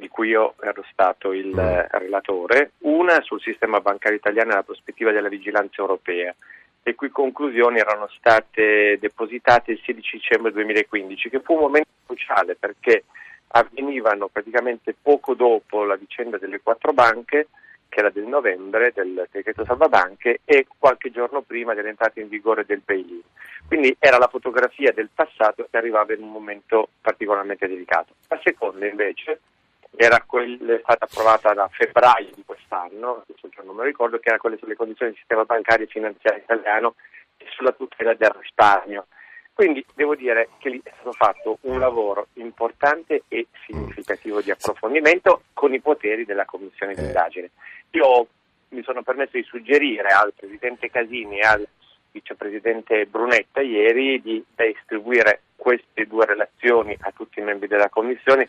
di 0.00 0.08
cui 0.08 0.28
io 0.28 0.54
ero 0.60 0.82
stato 0.90 1.32
il 1.32 1.54
mm. 1.54 1.98
relatore, 1.98 2.72
una 2.78 3.20
sul 3.20 3.40
sistema 3.40 3.80
bancario 3.80 4.16
italiano 4.16 4.48
nella 4.48 4.62
prospettiva 4.62 5.12
della 5.12 5.28
vigilanza 5.28 5.82
europea, 5.82 6.34
le 6.82 6.94
cui 6.94 7.10
conclusioni 7.10 7.78
erano 7.78 8.08
state 8.16 8.96
depositate 8.98 9.72
il 9.72 9.80
16 9.84 10.16
dicembre 10.16 10.52
2015, 10.52 11.28
che 11.28 11.40
fu 11.40 11.52
un 11.52 11.60
momento 11.60 11.90
cruciale 12.06 12.56
perché 12.56 13.04
avvenivano 13.48 14.28
praticamente 14.28 14.94
poco 15.00 15.34
dopo 15.34 15.84
la 15.84 15.96
vicenda 15.96 16.38
delle 16.38 16.60
quattro 16.60 16.92
banche, 16.92 17.48
che 17.88 17.98
era 17.98 18.10
del 18.10 18.24
novembre 18.24 18.92
del 18.94 19.26
decreto 19.30 19.64
salvabanche, 19.64 20.40
e 20.44 20.66
qualche 20.78 21.10
giorno 21.10 21.42
prima 21.42 21.74
dell'entrata 21.74 22.20
in 22.20 22.28
vigore 22.28 22.64
del 22.64 22.80
bail-in. 22.82 23.20
Quindi 23.66 23.94
era 23.98 24.16
la 24.16 24.28
fotografia 24.28 24.92
del 24.92 25.10
passato 25.12 25.68
che 25.70 25.76
arrivava 25.76 26.14
in 26.14 26.22
un 26.22 26.30
momento 26.30 26.88
particolarmente 27.00 27.68
delicato. 27.68 28.14
La 28.28 28.40
seconda 28.42 28.86
invece 28.86 29.40
era 29.96 30.22
quella, 30.26 30.74
è 30.74 30.80
stata 30.82 31.04
approvata 31.04 31.52
da 31.52 31.68
febbraio 31.68 32.30
di 32.34 32.42
quest'anno, 32.44 33.24
adesso 33.28 33.48
non 33.64 33.74
me 33.74 33.82
lo 33.82 33.88
ricordo, 33.88 34.18
che 34.18 34.28
era 34.28 34.38
quella 34.38 34.56
sulle 34.56 34.76
condizioni 34.76 35.10
del 35.10 35.20
sistema 35.20 35.44
bancario 35.44 35.86
e 35.86 35.88
finanziario 35.88 36.42
italiano 36.42 36.94
e 37.36 37.46
sulla 37.50 37.72
tutela 37.72 38.14
del 38.14 38.30
risparmio. 38.38 39.06
Quindi 39.52 39.84
devo 39.94 40.14
dire 40.14 40.48
che 40.58 40.70
lì 40.70 40.80
è 40.82 40.90
stato 40.94 41.12
fatto 41.12 41.58
un 41.62 41.78
lavoro 41.78 42.28
importante 42.34 43.24
e 43.28 43.48
significativo 43.66 44.40
di 44.40 44.50
approfondimento 44.50 45.42
con 45.52 45.74
i 45.74 45.80
poteri 45.80 46.24
della 46.24 46.46
commissione 46.46 46.94
di 46.94 47.02
indagine. 47.02 47.50
Io 47.90 48.26
mi 48.70 48.82
sono 48.82 49.02
permesso 49.02 49.32
di 49.36 49.42
suggerire 49.42 50.08
al 50.08 50.32
Presidente 50.34 50.88
Casini 50.90 51.40
e 51.40 51.46
al 51.46 51.68
Vicepresidente 52.12 53.06
Brunetta 53.06 53.60
ieri 53.60 54.20
di 54.20 54.44
distribuire 54.54 55.42
queste 55.56 56.06
due 56.06 56.24
relazioni 56.24 56.96
a 57.00 57.12
tutti 57.14 57.38
i 57.38 57.42
membri 57.42 57.68
della 57.68 57.88
Commissione. 57.88 58.48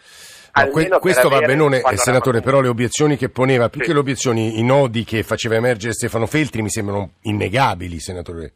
No, 0.54 0.70
que- 0.70 0.88
questo 1.00 1.30
va 1.30 1.42
benone, 1.42 1.82
senatore, 1.96 2.42
però 2.42 2.62
le 2.62 2.70
obiezioni 2.70 3.18
che 3.18 3.30
poneva, 3.30 3.70
più 3.70 3.82
sì. 3.82 3.88
che 3.88 3.94
le 3.94 4.00
obiezioni, 4.00 4.60
i 4.60 4.64
nodi 4.64 5.04
che 5.04 5.24
faceva 5.24 5.56
emergere 5.56 5.94
Stefano 5.94 6.26
Feltri 6.26 6.62
mi 6.62 6.70
sembrano 6.70 7.14
innegabili, 7.24 8.00
senatore. 8.00 8.54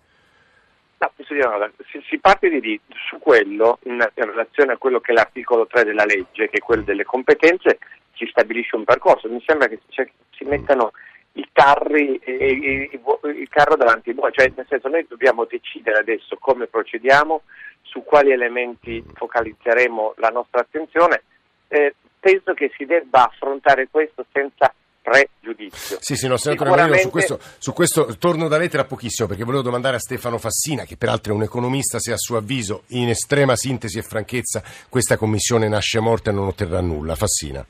No, 0.97 1.11
si, 1.17 2.01
si 2.07 2.17
parte 2.19 2.49
di 2.49 2.61
lì, 2.61 2.79
su 3.09 3.19
quello, 3.19 3.79
in, 3.83 3.93
in, 3.93 4.25
relazione 4.25 4.73
a 4.73 4.77
quello 4.77 5.01
che 5.01 5.11
è 5.11 5.15
l'articolo 5.15 5.67
3 5.67 5.83
della 5.83 6.05
legge, 6.05 6.49
che 6.49 6.57
è 6.57 6.59
quello 6.59 6.83
delle 6.83 7.03
competenze, 7.03 7.79
si 8.13 8.25
stabilisce 8.29 8.77
un 8.77 8.85
percorso. 8.85 9.27
Mi 9.27 9.43
sembra 9.45 9.67
che 9.67 9.79
cioè, 9.89 10.09
si 10.31 10.45
mettano 10.45 10.91
i 11.37 11.47
carri, 11.51 12.17
e, 12.17 12.89
il 12.91 13.49
carro 13.49 13.75
davanti 13.75 14.09
ai 14.09 14.15
buoi, 14.15 14.31
cioè 14.31 14.51
nel 14.55 14.65
senso 14.69 14.87
noi 14.87 15.05
dobbiamo 15.07 15.45
decidere 15.45 15.99
adesso 15.99 16.37
come 16.39 16.67
procediamo, 16.67 17.41
su 17.81 18.03
quali 18.03 18.31
elementi 18.31 19.03
focalizzeremo 19.13 20.15
la 20.17 20.29
nostra 20.29 20.61
attenzione. 20.61 21.23
Eh, 21.67 21.95
penso 22.19 22.53
che 22.53 22.71
si 22.75 22.85
debba 22.85 23.25
affrontare 23.25 23.87
questo 23.89 24.25
senza 24.31 24.73
pregiudizio. 25.01 25.97
Sì, 25.99 26.15
sì, 26.15 26.27
no, 26.27 26.37
senatore 26.37 26.69
Sicuramente... 26.69 26.81
Marino, 26.81 26.97
su 26.97 27.09
questo, 27.09 27.39
su 27.59 27.73
questo, 27.73 28.17
torno 28.17 28.47
da 28.47 28.57
lei 28.57 28.69
tra 28.69 28.85
pochissimo 28.85 29.27
perché 29.27 29.43
volevo 29.43 29.61
domandare 29.61 29.97
a 29.97 29.99
Stefano 29.99 30.37
Fassina, 30.37 30.83
che 30.83 30.97
peraltro 30.97 31.33
è 31.33 31.35
un 31.35 31.43
economista, 31.43 31.99
se 31.99 32.11
a 32.11 32.17
suo 32.17 32.37
avviso, 32.37 32.83
in 32.89 33.09
estrema 33.09 33.55
sintesi 33.55 33.99
e 33.99 34.03
franchezza, 34.03 34.63
questa 34.89 35.17
commissione 35.17 35.67
nasce 35.67 35.99
morta 35.99 36.31
e 36.31 36.33
non 36.33 36.47
otterrà 36.47 36.81
nulla. 36.81 37.15
Fassina. 37.15 37.65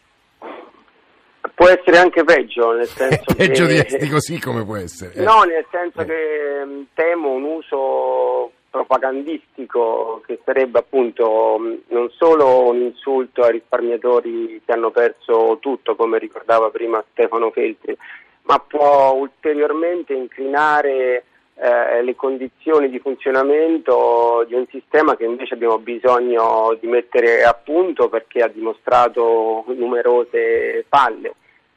Può 1.65 1.73
essere 1.73 1.97
anche 1.97 2.23
peggio, 2.23 2.73
nel 2.73 2.85
senso 2.85 3.33
peggio 3.35 3.65
che... 3.65 3.87
di, 3.89 3.97
di 3.97 4.07
così 4.07 4.39
come 4.39 4.63
può 4.63 4.75
essere. 4.75 5.13
Eh. 5.15 5.23
No, 5.23 5.41
nel 5.41 5.65
senso 5.71 6.01
eh. 6.01 6.05
che 6.05 6.63
mm, 6.63 6.81
temo 6.93 7.31
un 7.31 7.41
uso 7.41 8.51
propagandistico 8.69 10.21
che 10.27 10.39
sarebbe 10.45 10.77
appunto 10.77 11.57
non 11.87 12.11
solo 12.11 12.69
un 12.69 12.81
insulto 12.81 13.41
ai 13.41 13.53
risparmiatori 13.53 14.61
che 14.63 14.71
hanno 14.73 14.91
perso 14.91 15.57
tutto, 15.59 15.95
come 15.95 16.19
ricordava 16.19 16.69
prima 16.69 17.03
Stefano 17.11 17.49
Feltri, 17.49 17.97
ma 18.43 18.59
può 18.59 19.13
ulteriormente 19.13 20.13
inclinare 20.13 21.23
eh, 21.55 22.03
le 22.03 22.15
condizioni 22.15 22.91
di 22.91 22.99
funzionamento 22.99 24.45
di 24.47 24.53
un 24.53 24.67
sistema 24.69 25.15
che 25.15 25.23
invece 25.23 25.55
abbiamo 25.55 25.79
bisogno 25.79 26.77
di 26.79 26.85
mettere 26.85 27.43
a 27.43 27.55
punto 27.55 28.07
perché 28.07 28.43
ha 28.43 28.49
dimostrato 28.49 29.65
numerose 29.75 30.85
falle. 30.89 31.33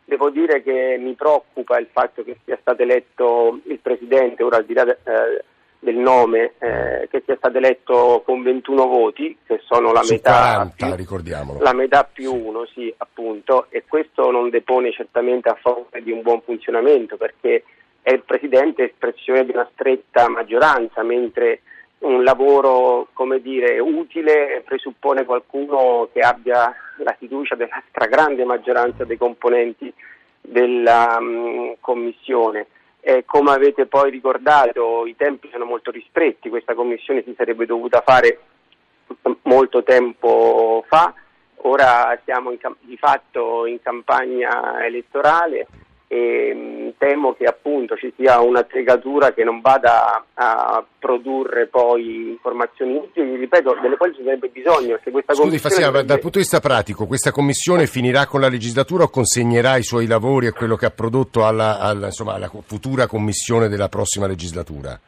Devo 0.09 0.31
dire 0.31 0.63
che 0.63 0.97
mi 0.99 1.13
preoccupa 1.13 1.79
il 1.79 1.87
fatto 1.93 2.25
che 2.25 2.39
sia 2.43 2.57
stato 2.63 2.81
eletto 2.81 3.61
il 3.65 3.79
Presidente, 3.79 4.43
ora 4.43 4.57
al 4.57 4.65
di 4.65 4.73
là 4.73 4.87
eh, 4.87 5.45
del 5.81 5.97
nome 5.97 6.55
eh, 6.61 7.09
che 7.11 7.23
sia 7.27 7.37
stato 7.37 7.59
eletto 7.59 8.23
con 8.25 8.43
21 8.43 8.87
voti, 8.87 9.37
che 9.47 9.61
sono 9.67 9.93
la, 9.93 10.01
metà, 10.09 10.73
40, 10.75 10.97
più, 10.97 11.59
la 11.59 11.75
metà 11.75 12.09
più 12.11 12.35
uno, 12.35 12.65
sì, 12.73 12.93
appunto, 12.97 13.67
e 13.69 13.85
questo 13.87 14.31
non 14.31 14.49
depone 14.49 14.93
certamente 14.93 15.51
a 15.51 15.59
favore 15.61 16.03
di 16.03 16.11
un 16.11 16.23
buon 16.23 16.41
funzionamento 16.41 17.19
perché 17.19 17.65
è 18.01 18.11
il 18.11 18.23
Presidente 18.25 18.85
espressione 18.85 19.45
di 19.45 19.51
una 19.51 19.69
stretta 19.75 20.27
maggioranza, 20.31 21.03
mentre 21.03 21.61
un 22.01 22.23
lavoro 22.23 23.09
come 23.13 23.41
dire, 23.41 23.79
utile 23.81 24.63
presuppone 24.65 25.25
qualcuno 25.25 26.09
che 26.13 26.21
abbia 26.21 26.75
la 26.99 27.17
fiducia 27.19 27.55
della 27.55 27.83
stragrande 27.89 28.45
maggioranza 28.45 29.05
dei 29.05 29.17
componenti 29.17 29.93
della 30.41 31.17
um, 31.19 31.75
Commissione. 31.81 32.67
Eh, 33.01 33.25
come 33.25 33.53
avete 33.53 33.87
poi 33.87 34.11
ricordato, 34.11 35.07
i 35.07 35.17
tempi 35.17 35.49
sono 35.51 35.65
molto 35.65 35.91
ristretti, 35.91 36.49
questa 36.49 36.75
Commissione 36.75 37.23
si 37.23 37.35
sarebbe 37.37 37.67
dovuta 37.67 38.03
fare 38.05 38.39
molto 39.43 39.83
tempo 39.83 40.85
fa, 40.87 41.15
ora 41.63 42.19
siamo 42.25 42.51
in, 42.51 42.59
di 42.81 42.97
fatto 42.97 43.67
in 43.67 43.81
campagna 43.81 44.85
elettorale 44.85 45.67
e 46.07 46.53
mm, 46.55 46.88
temo 46.99 47.35
che 47.35 47.45
appunto 47.45 47.97
ci 47.97 48.13
sia 48.17 48.41
una 48.41 48.67
fregatura 48.69 49.33
che 49.33 49.45
non 49.45 49.61
vada 49.61 50.25
a 50.35 50.85
produrre 50.99 51.67
poi 51.67 52.31
informazioni 52.31 52.97
utili, 52.97 53.37
ripeto, 53.37 53.79
delle 53.81 53.97
quali 53.97 54.15
ci 54.15 54.23
sarebbe 54.23 54.49
bisogno. 54.49 54.97
Perché 54.97 55.11
questa 55.11 55.35
Scusi 55.35 55.59
Fassiano, 55.59 55.87
dovrebbe... 55.87 56.07
dal 56.09 56.21
punto 56.21 56.39
di 56.39 56.45
vista 56.45 56.61
pratico, 56.61 57.07
questa 57.07 57.31
commissione 57.31 57.87
finirà 57.87 58.27
con 58.27 58.41
la 58.41 58.49
legislatura 58.49 59.05
o 59.05 59.09
consegnerà 59.09 59.77
i 59.77 59.83
suoi 59.83 60.07
lavori 60.07 60.47
e 60.47 60.53
quello 60.53 60.77
che 60.77 60.87
ha 60.87 60.91
prodotto 60.91 61.47
alla, 61.47 61.79
alla, 61.79 62.07
insomma, 62.07 62.35
alla 62.35 62.51
futura 62.63 63.07
commissione 63.07 63.69
della 63.69 63.89
prossima 63.89 64.27
legislatura? 64.27 64.99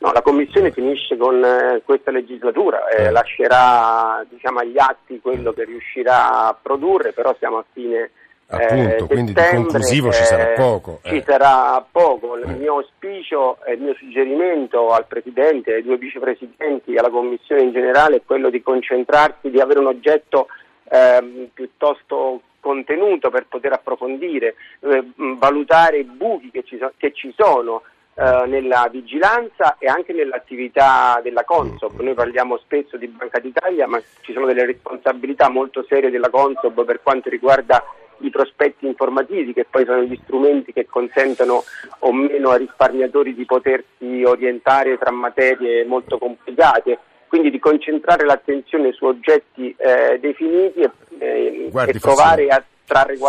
No, 0.00 0.12
la 0.12 0.22
Commissione 0.22 0.70
finisce 0.70 1.16
con 1.16 1.44
eh, 1.44 1.82
questa 1.84 2.12
legislatura, 2.12 2.86
eh, 2.86 3.04
eh. 3.04 3.10
lascerà 3.10 4.24
diciamo, 4.28 4.60
agli 4.60 4.78
atti 4.78 5.18
quello 5.20 5.52
che 5.52 5.64
riuscirà 5.64 6.46
a 6.46 6.56
produrre, 6.60 7.12
però 7.12 7.34
siamo 7.40 7.58
a 7.58 7.64
fine 7.72 8.10
Appunto, 8.50 9.04
eh, 9.04 9.06
quindi 9.06 9.34
di 9.34 9.42
conclusivo 9.50 10.10
ci 10.10 10.24
sarà 10.24 10.54
poco. 10.54 11.00
Ci 11.02 11.16
eh. 11.16 11.22
sarà 11.26 11.84
poco. 11.90 12.38
Il 12.38 12.56
mio 12.56 12.76
auspicio 12.76 13.62
e 13.64 13.74
il 13.74 13.80
mio 13.80 13.94
suggerimento 13.94 14.88
al 14.88 15.06
Presidente, 15.06 15.74
ai 15.74 15.82
due 15.82 15.98
vicepresidenti 15.98 16.94
e 16.94 16.98
alla 16.98 17.10
Commissione 17.10 17.62
in 17.62 17.72
generale 17.72 18.16
è 18.16 18.22
quello 18.24 18.48
di 18.48 18.62
concentrarsi, 18.62 19.50
di 19.50 19.60
avere 19.60 19.80
un 19.80 19.86
oggetto 19.86 20.46
eh, 20.88 21.50
piuttosto 21.52 22.40
contenuto 22.60 23.28
per 23.28 23.44
poter 23.46 23.72
approfondire, 23.72 24.54
eh, 24.80 25.04
valutare 25.38 25.98
i 25.98 26.04
buchi 26.04 26.50
che 26.50 26.64
ci, 26.64 26.78
so- 26.78 26.92
che 26.96 27.12
ci 27.12 27.34
sono 27.36 27.82
eh, 28.14 28.46
nella 28.46 28.88
vigilanza 28.90 29.76
e 29.78 29.88
anche 29.88 30.14
nell'attività 30.14 31.20
della 31.22 31.44
Consob. 31.44 32.00
Noi 32.00 32.14
parliamo 32.14 32.56
spesso 32.56 32.96
di 32.96 33.08
Banca 33.08 33.40
d'Italia, 33.40 33.86
ma 33.86 34.00
ci 34.22 34.32
sono 34.32 34.46
delle 34.46 34.64
responsabilità 34.64 35.50
molto 35.50 35.84
serie 35.86 36.10
della 36.10 36.30
Consob 36.30 36.84
per 36.86 37.00
quanto 37.02 37.28
riguarda 37.28 37.84
i 38.20 38.30
prospetti 38.30 38.86
informativi 38.86 39.52
che 39.52 39.66
poi 39.68 39.84
sono 39.84 40.02
gli 40.02 40.18
strumenti 40.24 40.72
che 40.72 40.86
consentono 40.86 41.64
o 42.00 42.12
meno 42.12 42.50
ai 42.50 42.58
risparmiatori 42.58 43.34
di 43.34 43.44
potersi 43.44 44.22
orientare 44.24 44.98
tra 44.98 45.10
materie 45.10 45.84
molto 45.84 46.18
complicate. 46.18 46.98
Quindi 47.28 47.50
di 47.50 47.58
concentrare 47.58 48.24
l'attenzione 48.24 48.92
su 48.92 49.04
oggetti 49.04 49.74
eh, 49.76 50.18
definiti 50.18 50.80
e, 50.80 50.90
eh, 51.18 51.70
e 51.72 51.98
provare 52.00 52.48
a 52.48 52.64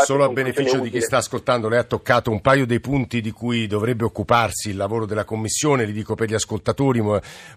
Solo 0.06 0.24
a 0.24 0.30
beneficio 0.30 0.78
utile. 0.78 0.84
di 0.84 0.90
chi 0.90 1.02
sta 1.02 1.18
ascoltando, 1.18 1.68
lei 1.68 1.80
ha 1.80 1.84
toccato 1.84 2.32
un 2.32 2.40
paio 2.40 2.66
dei 2.66 2.80
punti 2.80 3.20
di 3.20 3.32
cui 3.32 3.68
dovrebbe 3.68 4.06
occuparsi 4.06 4.70
il 4.70 4.78
lavoro 4.78 5.06
della 5.06 5.26
Commissione, 5.26 5.84
li 5.84 5.92
dico 5.92 6.16
per 6.16 6.30
gli 6.30 6.34
ascoltatori, 6.34 7.04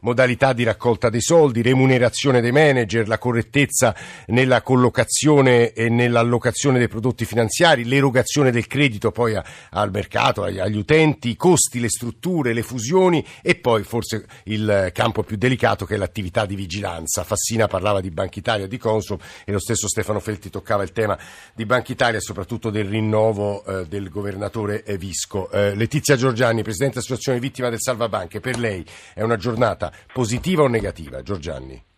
modalità 0.00 0.52
di 0.52 0.64
raccolta 0.64 1.08
dei 1.10 1.20
soldi, 1.20 1.62
remunerazione 1.62 2.40
dei 2.40 2.50
manager, 2.50 3.06
la 3.06 3.18
correttezza 3.18 3.94
nella 4.26 4.62
collocazione 4.62 5.72
e 5.72 5.88
nell'allocazione 5.90 6.78
dei 6.78 6.88
prodotti 6.88 7.24
finanziari, 7.24 7.84
l'erogazione 7.84 8.50
del 8.50 8.66
credito 8.66 9.12
poi 9.12 9.40
al 9.70 9.90
mercato, 9.92 10.42
agli, 10.42 10.76
utenti, 10.76 11.28
i 11.28 11.36
costi, 11.36 11.78
le 11.78 11.88
strutture, 11.88 12.52
le 12.52 12.62
fusioni 12.62 13.24
e 13.42 13.54
poi 13.54 13.84
forse 13.84 14.26
il 14.46 14.90
campo 14.92 15.22
più 15.22 15.36
delicato 15.36 15.86
che 15.86 15.94
è 15.94 15.98
l'attività 15.98 16.46
di 16.46 16.56
vigilanza. 16.56 17.22
Fassina 17.22 17.68
parlava 17.68 18.00
di 18.00 18.10
Banca 18.10 18.40
Italia, 18.40 18.66
di 18.66 18.76
Consul 18.76 19.20
e 19.44 19.52
lo 19.52 19.60
stesso 19.60 19.86
Stefano 19.86 20.18
Felti 20.18 20.50
toccava 20.50 20.82
il 20.82 20.90
tema 20.90 21.16
di 21.54 21.64
Banca 21.64 21.80
Italia 21.82 21.90
e 22.16 22.20
soprattutto 22.20 22.70
del 22.70 22.86
rinnovo 22.86 23.64
eh, 23.64 23.86
del 23.86 24.08
governatore 24.08 24.82
Visco. 24.98 25.50
Eh, 25.50 25.74
Letizia 25.74 26.16
Giorgiani, 26.16 26.62
Presidente 26.62 26.94
dell'Associazione 26.94 27.38
Vittima 27.38 27.68
del 27.68 27.80
Salvabanche, 27.80 28.40
per 28.40 28.58
lei 28.58 28.84
è 29.14 29.22
una 29.22 29.36
giornata 29.36 29.92
positiva 30.12 30.62
o 30.62 30.68
negativa? 30.68 31.22
Giorgiani. 31.22 31.90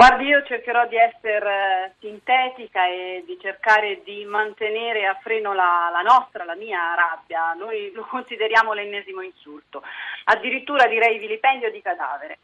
Guardi, 0.00 0.24
io 0.24 0.42
cercherò 0.46 0.86
di 0.86 0.96
essere 0.96 1.92
uh, 1.92 1.92
sintetica 2.00 2.86
e 2.86 3.22
di 3.26 3.36
cercare 3.38 4.00
di 4.02 4.24
mantenere 4.24 5.04
a 5.04 5.18
freno 5.20 5.52
la, 5.52 5.90
la, 5.92 6.00
nostra, 6.00 6.44
la 6.44 6.54
mia 6.54 6.94
rabbia. 6.94 7.52
Noi 7.52 7.92
lo 7.92 8.06
consideriamo 8.08 8.72
l'ennesimo 8.72 9.20
insulto, 9.20 9.82
addirittura 10.24 10.86
direi 10.86 11.18
vilipendio 11.18 11.70
di 11.70 11.82
cadavere. 11.82 12.38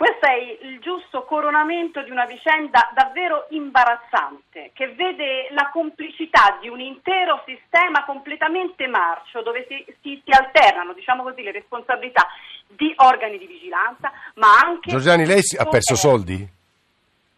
Questo 0.00 0.24
è 0.24 0.56
il 0.62 0.80
giusto 0.80 1.24
coronamento 1.24 2.02
di 2.02 2.10
una 2.10 2.24
vicenda 2.24 2.90
davvero 2.94 3.44
imbarazzante, 3.50 4.70
che 4.72 4.94
vede 4.94 5.48
la 5.50 5.68
complicità 5.70 6.56
di 6.58 6.70
un 6.70 6.80
intero 6.80 7.42
sistema 7.44 8.06
completamente 8.06 8.86
marcio, 8.86 9.42
dove 9.42 9.66
si, 9.68 9.84
si, 10.00 10.22
si 10.24 10.30
alternano, 10.30 10.94
diciamo 10.94 11.22
così, 11.22 11.42
le 11.42 11.52
responsabilità 11.52 12.26
di 12.66 12.94
organi 12.96 13.36
di 13.36 13.46
vigilanza, 13.46 14.10
ma 14.36 14.58
anche... 14.64 14.88
Giorgiani, 14.88 15.26
lei 15.26 15.42
ha 15.58 15.66
perso 15.66 15.94
soldi? 15.96 16.48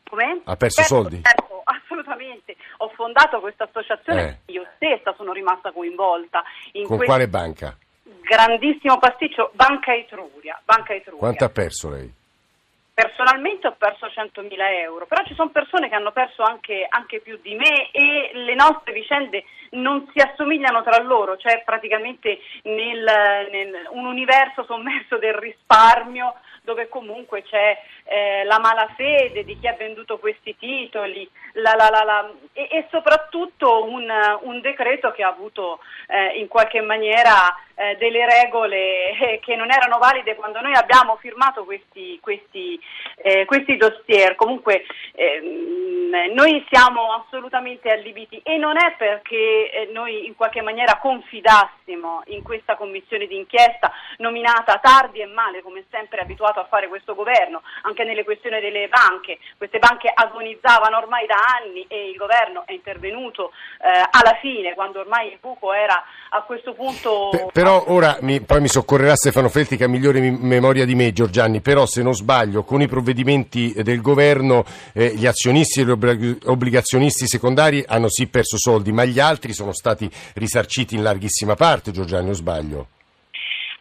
Come? 0.09 0.43
Ha 0.45 0.55
perso 0.55 0.83
certo, 0.83 0.95
soldi? 0.95 1.21
Certo, 1.21 1.63
assolutamente. 1.67 2.55
Ho 2.77 2.93
fondato 2.95 3.41
questa 3.41 3.65
associazione, 3.65 4.43
eh. 4.47 4.53
io 4.53 4.65
stessa 4.77 5.13
sono 5.17 5.33
rimasta 5.33 5.73
coinvolta. 5.73 6.45
In 6.75 6.87
Con 6.87 6.99
quale 6.99 7.27
banca? 7.27 7.77
Grandissimo 8.21 9.01
pasticcio, 9.01 9.51
Banca 9.55 9.93
Etruria. 9.93 10.63
Banca 10.65 10.95
Etruria. 10.95 11.19
Quanto 11.19 11.45
ha 11.45 11.49
perso 11.49 11.91
lei? 11.91 12.21
Personalmente 12.95 13.67
ho 13.67 13.75
perso 13.79 14.07
100.000 14.07 14.53
euro, 14.83 15.07
però 15.07 15.25
ci 15.25 15.35
sono 15.35 15.49
persone 15.49 15.89
che 15.89 15.95
hanno 15.95 16.13
perso 16.13 16.43
anche, 16.43 16.87
anche, 16.87 17.21
più 17.21 17.39
di 17.41 17.55
me 17.55 17.91
e 17.91 18.33
le 18.35 18.55
nostre 18.55 18.93
vicende 18.93 19.45
non 19.71 20.11
si 20.13 20.21
assomigliano 20.21 20.83
tra 20.83 21.01
loro, 21.03 21.39
cioè 21.39 21.63
praticamente 21.65 22.39
nel, 22.65 23.49
nel 23.51 23.89
un 23.93 24.05
universo 24.05 24.65
sommerso 24.65 25.17
del 25.17 25.33
risparmio 25.33 26.35
dove 26.63 26.89
comunque 26.89 27.43
c'è 27.43 27.77
eh, 28.05 28.45
la 28.45 28.59
malafede 28.59 29.45
di 29.45 29.59
chi 29.59 29.67
ha 29.67 29.75
venduto 29.75 30.19
questi 30.19 30.57
titoli 30.57 31.29
la, 31.55 31.75
la, 31.77 31.89
la, 31.89 32.33
e, 32.53 32.69
e, 32.71 32.87
soprattutto 32.91 33.85
un, 33.85 34.09
un, 34.43 34.61
decreto 34.61 35.11
che 35.11 35.23
ha 35.23 35.29
avuto 35.29 35.81
eh, 36.09 36.39
in 36.39 36.47
qualche 36.47 36.81
maniera 36.81 37.55
eh, 37.83 37.97
delle 37.97 38.25
regole 38.27 39.11
eh, 39.19 39.41
che 39.41 39.57
non 39.57 39.71
erano 39.73 39.99
valide 39.99 40.37
quando 40.37 40.61
noi 40.61 40.75
abbiamo 40.75 41.17
firmato 41.17 41.65
questi, 41.65 42.19
questi, 42.21 42.81
eh, 43.17 43.45
questi 43.45 43.77
dossier. 43.77 44.37
Comunque 44.37 44.85
ehm, 45.15 46.33
noi 46.33 46.65
siamo 46.71 47.13
assolutamente 47.13 47.91
allibiti 47.91 48.41
e 48.45 48.57
non 48.57 48.77
è 48.77 48.95
perché 48.97 49.71
eh, 49.71 49.91
noi 49.93 50.27
in 50.27 50.37
qualche 50.37 50.61
maniera 50.61 50.99
confidassimo 50.99 52.23
in 52.27 52.43
questa 52.43 52.77
commissione 52.77 53.27
d'inchiesta 53.27 53.91
nominata 54.19 54.79
tardi 54.79 55.21
e 55.21 55.27
male 55.27 55.63
come 55.63 55.85
sempre 55.91 56.21
abituato 56.21 56.61
a 56.61 56.67
fare 56.67 56.89
questo 56.89 57.15
governo, 57.15 57.63
anche 57.83 58.05
nelle 58.05 58.25
questioni 58.25 58.61
delle 58.61 58.89
banche. 58.89 59.39
Queste 59.57 59.79
banche 59.79 60.11
agonizzavano 60.13 60.97
ormai 60.97 61.27
da 61.27 61.37
anni 61.61 61.85
e 61.89 62.11
il 62.11 62.17
governo 62.17 62.63
è 62.67 62.73
intervenuto 62.73 63.53
eh, 63.83 64.07
alla 64.11 64.39
fine 64.41 64.75
quando 64.75 65.01
ormai 65.01 65.33
il 65.33 65.39
buco 65.41 65.73
era 65.73 66.03
a 66.31 66.43
questo 66.43 66.75
punto... 66.75 67.31
Per, 67.53 67.67
però 67.73 67.85
ora 67.87 68.19
mi, 68.21 68.41
poi 68.43 68.61
mi 68.61 68.69
soccorrerà 68.69 69.17
Stefano 69.17 69.49
Felti 69.49 69.79
che 69.79 69.85
ha 69.85 69.89
migliore 69.89 70.21
memoria 70.21 70.85
di 70.85 70.95
me 70.95 71.13
Giorgianni, 71.13 71.63
però 71.63 71.87
se 71.87 72.03
non 72.03 72.15
sbaglio 72.15 72.65
con 72.65 72.83
i 72.83 72.89
provvedimenti 72.89 73.73
del 73.83 74.03
governo 74.03 74.65
eh, 74.93 75.15
gli 75.15 75.27
azionisti 75.27 75.81
e 75.81 75.85
gli 75.85 76.39
obbligazionisti 76.45 77.27
secondari 77.27 77.83
hanno 77.87 78.11
sì 78.11 78.27
perso 78.27 78.59
soldi, 78.59 78.93
ma 78.93 79.07
gli 79.07 79.21
altri 79.21 79.55
sono 79.55 79.73
stati 79.73 80.11
risarciti 80.35 80.97
in 80.97 81.03
larghissima 81.03 81.55
parte 81.55 81.93
Giorgianni 81.93 82.31
o 82.31 82.35
sbaglio? 82.35 82.87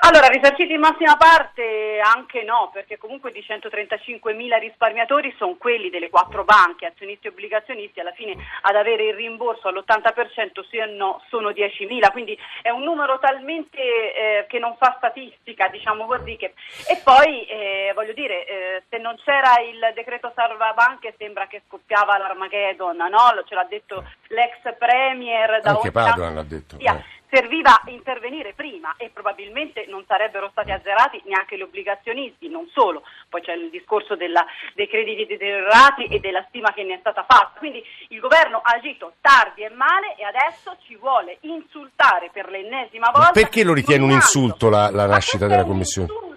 Allora, 0.04 0.28
risarciti 0.28 0.74
in 0.74 0.80
massima 0.80 1.16
parte 1.16 2.00
anche 2.04 2.42
no, 2.42 2.72
perché 2.74 2.98
comunque 2.98 3.32
di 3.32 3.44
135 3.44 4.34
mila 4.34 4.58
risparmiatori 4.58 5.32
sono 5.38 5.56
quelli 5.60 5.92
delle 5.92 6.10
quattro 6.10 6.44
banche, 6.44 6.88
azionisti 6.88 7.28
e 7.28 7.30
obbligazionisti, 7.30 8.00
alla 8.00 8.12
fine 8.14 8.36
ad 8.62 8.76
avere 8.76 9.10
il 9.10 9.14
rimborso 9.14 9.68
all'80% 9.68 10.68
sì 10.68 10.80
o 10.80 10.88
no 10.88 11.22
sono 11.30 11.52
10 11.52 11.86
mila, 11.86 12.10
quindi 12.10 12.36
è 12.64 12.72
un 12.72 12.82
numero 12.82 13.20
talmente 13.20 13.78
eh, 13.78 14.46
che 14.48 14.58
non 14.58 14.76
fa 14.80 14.96
statistica, 14.98 15.68
diciamo 15.68 16.08
così. 16.08 16.36
Che... 16.36 16.56
E 16.88 17.00
poi, 17.04 17.46
eh, 17.46 17.92
voglio 17.94 18.14
dire, 18.14 18.48
eh, 18.48 18.84
se 18.90 18.98
non 18.98 19.16
c'era 19.24 19.62
il 19.62 19.94
decreto 19.94 20.32
salva 20.34 20.74
banche 20.74 21.14
sembra 21.20 21.46
che 21.46 21.62
scoppiava 21.68 22.18
l'Armageddon, 22.18 22.98
no? 22.98 23.44
Ce 23.46 23.54
l'ha 23.54 23.68
detto 23.70 24.04
l'ex 24.30 24.76
premier 24.80 25.62
da 25.62 25.70
Anche 25.70 25.92
Padoan 25.92 26.34
l'ha 26.34 26.44
detto. 26.44 26.78
Sì, 26.80 26.86
eh 26.86 27.20
serviva 27.32 27.82
intervenire 27.86 28.54
prima 28.54 28.94
e 28.98 29.10
probabilmente 29.10 29.86
non 29.88 30.04
sarebbero 30.06 30.50
stati 30.52 30.72
azzerati 30.72 31.22
neanche 31.26 31.58
gli 31.58 31.62
obbligazionisti, 31.62 32.50
non 32.50 32.68
solo, 32.74 33.04
poi 33.30 33.42
c'è 33.42 33.54
il 33.54 33.70
discorso 33.70 34.16
della, 34.16 34.46
dei 34.76 34.90
crediti 34.90 35.26
deteriorati 35.26 36.06
e 36.06 36.20
della 36.20 36.46
stima 36.50 36.74
che 36.74 36.84
ne 36.84 36.96
è 36.96 36.98
stata 37.00 37.24
fatta, 37.24 37.58
quindi 37.58 37.82
il 38.10 38.20
governo 38.20 38.60
ha 38.62 38.76
agito 38.76 39.14
tardi 39.22 39.64
e 39.64 39.70
male 39.70 40.16
e 40.18 40.24
adesso 40.26 40.76
ci 40.86 40.98
vuole 40.98 41.38
insultare 41.42 42.30
per 42.34 42.50
l'ennesima 42.50 43.10
volta. 43.12 43.32
Perché 43.32 43.64
lo 43.64 43.74
ritiene 43.74 44.04
un 44.04 44.12
insulto 44.12 44.70
la, 44.70 44.92
la 44.92 45.06
nascita 45.06 45.48
della 45.48 45.64
Commissione? 45.64 46.31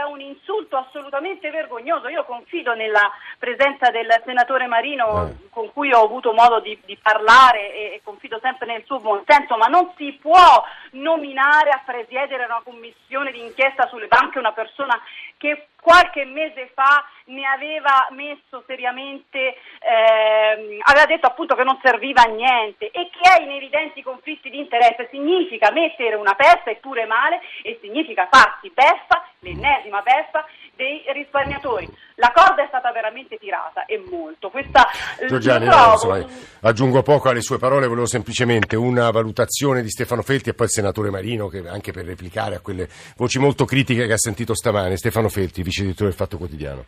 È 0.00 0.02
un 0.02 0.22
insulto 0.22 0.78
assolutamente 0.78 1.50
vergognoso. 1.50 2.08
Io 2.08 2.24
confido 2.24 2.72
nella 2.72 3.12
presenza 3.38 3.90
del 3.90 4.08
senatore 4.24 4.66
Marino 4.66 5.26
Eh. 5.26 5.48
con 5.50 5.70
cui 5.74 5.92
ho 5.92 6.02
avuto 6.02 6.32
modo 6.32 6.58
di, 6.60 6.78
di 6.86 6.96
parlare 6.96 7.70
e, 7.74 7.82
e 7.96 8.00
confido 8.02 8.38
sempre 8.40 8.64
nel 8.64 8.82
suo 8.86 8.98
buon 8.98 9.22
senso, 9.26 9.58
ma 9.58 9.66
non 9.66 9.92
si 9.98 10.16
può 10.18 10.64
nominare 10.92 11.68
a 11.68 11.82
presiedere 11.84 12.46
una 12.46 12.62
commissione 12.64 13.30
d'inchiesta 13.30 13.88
sulle 13.88 14.06
banche 14.06 14.38
una 14.38 14.52
persona 14.52 14.98
che 15.40 15.68
qualche 15.80 16.26
mese 16.26 16.70
fa 16.74 17.02
ne 17.26 17.46
aveva 17.46 18.06
messo 18.10 18.62
seriamente, 18.66 19.56
ehm, 19.80 20.78
aveva 20.82 21.06
detto 21.06 21.26
appunto 21.26 21.54
che 21.54 21.64
non 21.64 21.80
serviva 21.82 22.22
a 22.22 22.28
niente 22.28 22.90
e 22.90 23.08
che 23.08 23.38
è 23.38 23.40
in 23.40 23.50
evidenti 23.50 24.02
conflitti 24.02 24.50
di 24.50 24.58
interesse. 24.58 25.08
Significa 25.10 25.70
mettere 25.70 26.16
una 26.16 26.34
pezza 26.34 26.68
eppure 26.68 27.06
male 27.06 27.40
e 27.62 27.78
significa 27.80 28.28
farsi 28.30 28.70
beffa, 28.74 29.26
l'ennesima 29.38 30.02
beffa 30.02 30.44
dei 30.80 31.02
risparmiatori. 31.12 31.86
La 32.14 32.32
corda 32.34 32.64
è 32.64 32.66
stata 32.68 32.90
veramente 32.90 33.36
tirata 33.36 33.84
e 33.84 34.02
molto. 34.10 34.48
Questa 34.48 34.88
Giorgiani, 35.28 35.66
io 35.66 35.70
no, 35.70 35.76
trovo- 35.76 36.16
insomma, 36.16 36.40
aggiungo 36.60 37.02
poco 37.02 37.28
alle 37.28 37.42
sue 37.42 37.58
parole, 37.58 37.86
volevo 37.86 38.06
semplicemente 38.06 38.76
una 38.76 39.10
valutazione 39.10 39.82
di 39.82 39.90
Stefano 39.90 40.22
Felti 40.22 40.48
e 40.48 40.54
poi 40.54 40.66
il 40.66 40.72
senatore 40.72 41.10
Marino, 41.10 41.48
che 41.48 41.68
anche 41.68 41.92
per 41.92 42.06
replicare 42.06 42.54
a 42.54 42.60
quelle 42.60 42.88
voci 43.16 43.38
molto 43.38 43.66
critiche 43.66 44.06
che 44.06 44.14
ha 44.14 44.18
sentito 44.18 44.54
stamane. 44.54 44.96
Stefano 44.96 45.28
Felti, 45.28 45.62
vice 45.62 45.82
direttore 45.82 46.08
del 46.08 46.18
Fatto 46.18 46.38
Quotidiano. 46.38 46.84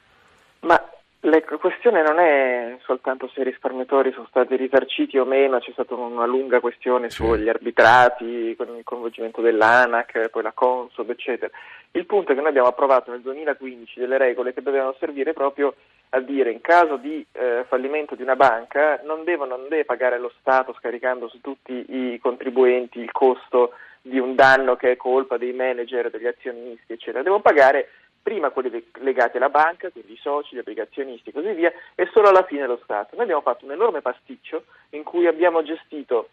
Ma 0.60 0.80
la 1.24 1.40
questione 1.40 2.02
non 2.02 2.18
è 2.18 2.76
soltanto 2.84 3.30
se 3.32 3.42
i 3.42 3.44
risparmiatori 3.44 4.10
sono 4.12 4.26
stati 4.28 4.56
risarciti 4.56 5.18
o 5.18 5.24
meno, 5.24 5.60
c'è 5.60 5.70
stata 5.70 5.94
una 5.94 6.26
lunga 6.26 6.58
questione 6.58 7.10
Sì. 7.10 7.22
sugli 7.22 7.48
arbitrati, 7.48 8.54
con 8.56 8.76
il 8.76 8.82
coinvolgimento 8.82 9.40
dell'ANAC, 9.40 10.30
poi 10.30 10.42
la 10.42 10.52
Consob, 10.52 11.10
eccetera. 11.10 11.52
Il 11.92 12.06
punto 12.06 12.32
è 12.32 12.34
che 12.34 12.40
noi 12.40 12.50
abbiamo 12.50 12.68
approvato 12.68 13.10
nel 13.12 13.20
2015 13.20 14.00
delle 14.00 14.18
regole 14.18 14.52
che 14.52 14.62
dovevano 14.62 14.96
servire 14.98 15.32
proprio 15.32 15.74
a 16.14 16.20
dire 16.20 16.50
in 16.50 16.60
caso 16.60 16.96
di 16.96 17.24
eh, 17.32 17.64
fallimento 17.68 18.14
di 18.14 18.22
una 18.22 18.36
banca 18.36 19.00
non, 19.04 19.24
devono, 19.24 19.56
non 19.56 19.68
deve 19.68 19.84
pagare 19.84 20.18
lo 20.18 20.30
Stato 20.40 20.74
scaricando 20.74 21.28
su 21.28 21.40
tutti 21.40 21.84
i 21.88 22.18
contribuenti 22.20 22.98
il 22.98 23.12
costo 23.12 23.72
di 24.02 24.18
un 24.18 24.34
danno 24.34 24.74
che 24.76 24.90
è 24.90 24.96
colpa 24.96 25.36
dei 25.38 25.52
manager, 25.52 26.10
degli 26.10 26.26
azionisti, 26.26 26.92
eccetera. 26.94 27.22
Devono 27.22 27.40
pagare 27.40 27.88
prima 28.22 28.50
quelli 28.50 28.90
legati 29.00 29.36
alla 29.36 29.48
banca, 29.48 29.90
quindi 29.90 30.12
i 30.12 30.18
soci, 30.20 30.54
gli 30.54 30.58
obbligazionisti 30.60 31.30
e 31.30 31.32
così 31.32 31.52
via, 31.52 31.72
e 31.94 32.08
solo 32.12 32.28
alla 32.28 32.44
fine 32.44 32.66
lo 32.66 32.80
Stato. 32.82 33.14
Noi 33.14 33.24
abbiamo 33.24 33.42
fatto 33.42 33.64
un 33.64 33.72
enorme 33.72 34.00
pasticcio 34.00 34.64
in 34.90 35.02
cui 35.02 35.26
abbiamo 35.26 35.62
gestito 35.62 36.28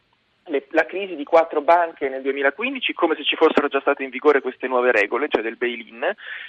le- 0.50 0.68
la 0.72 0.86
crisi 0.86 1.16
di 1.16 1.24
quattro 1.24 1.62
banche 1.62 2.10
nel 2.10 2.22
2015 2.22 2.94
come 2.94 3.16
se 3.16 3.24
ci 3.24 3.36
fossero 3.36 3.68
già 3.68 3.80
state 3.80 4.04
in 4.04 4.10
vigore 4.10 4.42
queste 4.42 4.68
nuove 4.68 4.92
regole, 4.92 5.28
cioè 5.30 5.42
del 5.42 5.58
bail-in, 5.58 6.04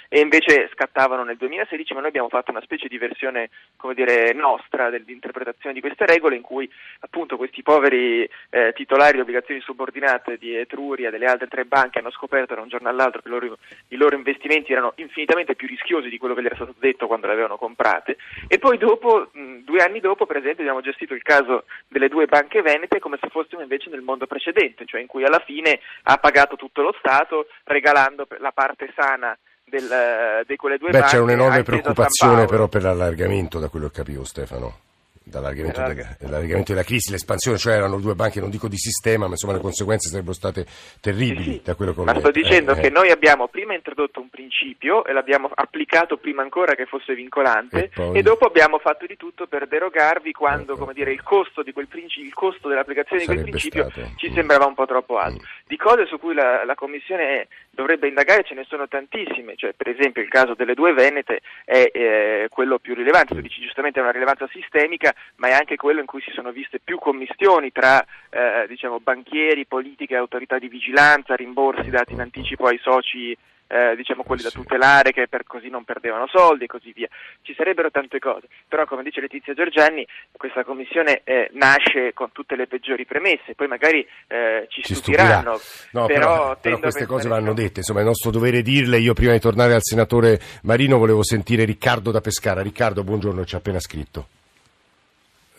e 0.09 0.19
invece 0.19 0.69
scattavano 0.73 1.23
nel 1.23 1.37
2016, 1.37 1.93
ma 1.93 1.99
noi 1.99 2.09
abbiamo 2.09 2.29
fatto 2.29 2.51
una 2.51 2.61
specie 2.61 2.87
di 2.87 2.97
versione, 2.97 3.49
dire, 3.93 4.33
nostra 4.33 4.89
dell'interpretazione 4.89 5.73
di 5.73 5.81
queste 5.81 6.05
regole 6.05 6.35
in 6.35 6.41
cui 6.41 6.69
appunto 6.99 7.37
questi 7.37 7.61
poveri 7.61 8.27
eh, 8.49 8.73
titolari 8.73 9.13
di 9.13 9.21
obbligazioni 9.21 9.61
subordinate 9.61 10.37
di 10.37 10.55
Etruria, 10.55 11.09
delle 11.09 11.25
altre 11.25 11.47
tre 11.47 11.65
banche, 11.65 11.99
hanno 11.99 12.11
scoperto 12.11 12.55
da 12.55 12.61
un 12.61 12.69
giorno 12.69 12.89
all'altro 12.89 13.21
che 13.21 13.27
i 13.27 13.31
loro, 13.31 13.57
i 13.89 13.95
loro 13.95 14.15
investimenti 14.15 14.71
erano 14.71 14.93
infinitamente 14.95 15.55
più 15.55 15.67
rischiosi 15.67 16.09
di 16.09 16.17
quello 16.17 16.33
che 16.33 16.41
gli 16.41 16.47
era 16.47 16.55
stato 16.55 16.73
detto 16.79 17.07
quando 17.07 17.27
le 17.27 17.33
avevano 17.33 17.57
comprate, 17.57 18.17
e 18.47 18.57
poi 18.57 18.77
dopo, 18.77 19.29
mh, 19.31 19.57
due 19.59 19.81
anni 19.83 19.99
dopo, 19.99 20.25
per 20.25 20.37
esempio, 20.37 20.63
abbiamo 20.63 20.81
gestito 20.81 21.13
il 21.13 21.21
caso 21.21 21.65
delle 21.87 22.07
due 22.07 22.25
banche 22.25 22.61
venete 22.61 22.99
come 22.99 23.17
se 23.21 23.29
fossimo 23.29 23.61
invece 23.61 23.89
nel 23.91 24.01
mondo 24.01 24.25
precedente, 24.25 24.85
cioè 24.85 25.01
in 25.01 25.07
cui 25.07 25.23
alla 25.23 25.41
fine 25.45 25.79
ha 26.03 26.17
pagato 26.17 26.55
tutto 26.55 26.81
lo 26.81 26.95
Stato 26.97 27.47
regalando 27.65 28.25
la 28.39 28.51
parte 28.51 28.91
sana 28.95 29.37
del, 29.63 29.91
eh, 29.91 30.43
di 30.45 30.55
quelle 30.55 30.77
due 30.77 30.89
Beh, 30.89 30.99
banche. 30.99 31.15
c'è 31.15 31.21
un'enorme 31.21 31.63
preoccupazione 31.63 32.45
però 32.45 32.67
per 32.67 32.83
l'allargamento, 32.83 33.59
da 33.59 33.69
quello 33.69 33.87
che 33.87 33.97
capivo 33.97 34.23
Stefano. 34.23 34.89
Dall'allargamento, 35.23 35.79
Allarga- 35.79 36.01
de- 36.03 36.15
dall'allargamento 36.25 36.71
della 36.73 36.83
crisi, 36.83 37.11
l'espansione, 37.11 37.57
cioè 37.59 37.75
erano 37.75 37.99
due 37.99 38.15
banche, 38.15 38.39
non 38.39 38.49
dico 38.49 38.67
di 38.67 38.77
sistema, 38.77 39.25
ma 39.25 39.31
insomma 39.31 39.53
le 39.53 39.59
conseguenze 39.59 40.09
sarebbero 40.09 40.33
state 40.33 40.65
terribili 40.99 41.43
Sì, 41.43 41.51
sì. 41.51 41.61
da 41.63 41.75
quello 41.75 41.93
che 41.93 41.99
ho 42.01 42.03
Ma 42.03 42.17
sto 42.17 42.31
dicendo 42.31 42.71
Eh, 42.73 42.79
che 42.79 42.87
eh. 42.87 42.89
noi 42.89 43.11
abbiamo 43.11 43.47
prima 43.47 43.75
introdotto 43.75 44.19
un 44.19 44.29
principio 44.29 45.05
e 45.05 45.13
l'abbiamo 45.13 45.49
applicato 45.53 46.17
prima 46.17 46.41
ancora 46.41 46.73
che 46.73 46.85
fosse 46.87 47.13
vincolante 47.13 47.83
E 47.85 47.89
poi? 47.93 48.21
dopo 48.23 48.45
abbiamo 48.45 48.79
fatto 48.79 49.05
di 49.05 49.15
tutto 49.15 49.45
per 49.45 49.67
derogarvi 49.67 50.31
quando 50.31 50.73
Eh, 50.73 50.77
come 50.77 50.93
dire, 50.93 51.11
il 51.11 51.21
costo 51.21 51.61
di 51.61 51.71
quel 51.71 51.87
principio, 51.87 52.25
il 52.27 52.33
costo 52.33 52.67
dell'applicazione 52.67 53.21
di 53.21 53.27
quel 53.27 53.41
principio 53.41 53.89
stato. 53.91 54.13
ci 54.17 54.31
sembrava 54.33 54.65
un 54.65 54.73
po' 54.73 54.87
troppo 54.87 55.17
alto. 55.17 55.43
Mm. 55.43 55.67
Di 55.67 55.77
cose 55.77 56.05
su 56.07 56.17
cui 56.19 56.33
la, 56.33 56.65
la 56.65 56.75
Commissione 56.75 57.47
dovrebbe 57.69 58.07
indagare 58.07 58.43
ce 58.43 58.55
ne 58.55 58.65
sono 58.67 58.87
tantissime, 58.87 59.55
cioè 59.55 59.73
per 59.77 59.87
esempio 59.87 60.21
il 60.21 60.27
caso 60.29 60.55
delle 60.55 60.73
due 60.73 60.93
Venete 60.93 61.41
è 61.63 61.89
eh, 61.93 62.47
quello 62.49 62.79
più 62.79 62.95
rilevante, 62.95 63.35
tu 63.35 63.39
dici 63.41 63.61
giustamente 63.61 63.99
ha 63.99 64.01
una 64.03 64.11
rilevanza 64.11 64.47
sistemica, 64.51 65.10
ma 65.35 65.47
è 65.47 65.51
anche 65.51 65.75
quello 65.75 65.99
in 65.99 66.05
cui 66.05 66.21
si 66.21 66.31
sono 66.31 66.51
viste 66.51 66.79
più 66.83 66.97
commistioni 66.99 67.71
tra 67.71 68.03
eh, 68.29 68.65
diciamo, 68.67 68.99
banchieri, 68.99 69.65
politiche, 69.65 70.15
autorità 70.15 70.57
di 70.59 70.67
vigilanza, 70.67 71.35
rimborsi 71.35 71.89
dati 71.89 72.13
in 72.13 72.21
anticipo 72.21 72.65
ai 72.65 72.79
soci 72.81 73.37
eh, 73.71 73.95
diciamo 73.95 74.23
quelli 74.23 74.43
da 74.43 74.49
tutelare 74.49 75.11
che 75.11 75.27
per 75.29 75.45
così 75.45 75.69
non 75.69 75.85
perdevano 75.85 76.27
soldi 76.27 76.65
e 76.65 76.67
così 76.67 76.91
via. 76.91 77.07
Ci 77.41 77.53
sarebbero 77.55 77.89
tante 77.89 78.19
cose, 78.19 78.47
però 78.67 78.85
come 78.85 79.01
dice 79.01 79.21
Letizia 79.21 79.53
Giorgianni 79.53 80.05
questa 80.35 80.65
commissione 80.65 81.21
eh, 81.23 81.49
nasce 81.53 82.11
con 82.13 82.31
tutte 82.33 82.57
le 82.57 82.67
peggiori 82.67 83.05
premesse, 83.05 83.55
poi 83.55 83.67
magari 83.67 84.05
eh, 84.27 84.65
ci, 84.69 84.81
ci 84.83 84.95
stupiranno. 84.95 85.59
No, 85.91 86.05
però, 86.05 86.07
però, 86.07 86.57
però 86.59 86.79
queste 86.79 87.05
cose 87.05 87.29
vanno 87.29 87.53
dette, 87.53 87.79
insomma 87.79 88.01
è 88.01 88.03
nostro 88.03 88.29
dovere 88.31 88.61
dirle. 88.61 88.99
Io 88.99 89.13
prima 89.13 89.31
di 89.31 89.39
tornare 89.39 89.73
al 89.73 89.83
senatore 89.83 90.39
Marino 90.63 90.97
volevo 90.97 91.23
sentire 91.23 91.63
Riccardo 91.63 92.11
da 92.11 92.19
Pescara. 92.19 92.61
Riccardo, 92.61 93.03
buongiorno, 93.05 93.45
ci 93.45 93.55
ha 93.55 93.59
appena 93.59 93.79
scritto. 93.79 94.27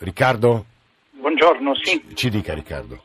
Riccardo? 0.03 0.65
Buongiorno, 1.11 1.73
sì. 1.75 2.13
Ci 2.13 2.29
dica 2.29 2.53
Riccardo. 2.53 3.01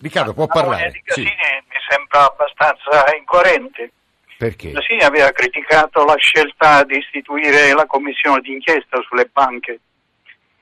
Riccardo, 0.00 0.34
può 0.34 0.44
La 0.46 0.52
parlare? 0.52 0.90
di 0.90 1.02
Sì. 1.06 1.22
Casini 1.24 1.64
mi 1.66 1.76
sembra 1.88 2.26
abbastanza 2.30 3.16
incoerente. 3.16 3.92
Perché? 4.36 4.72
Casini 4.72 5.00
aveva 5.02 5.30
criticato 5.30 6.04
la 6.04 6.14
scelta 6.16 6.84
di 6.84 6.98
istituire 6.98 7.72
la 7.72 7.86
commissione 7.86 8.40
d'inchiesta 8.42 9.00
sulle 9.08 9.30
banche. 9.32 9.80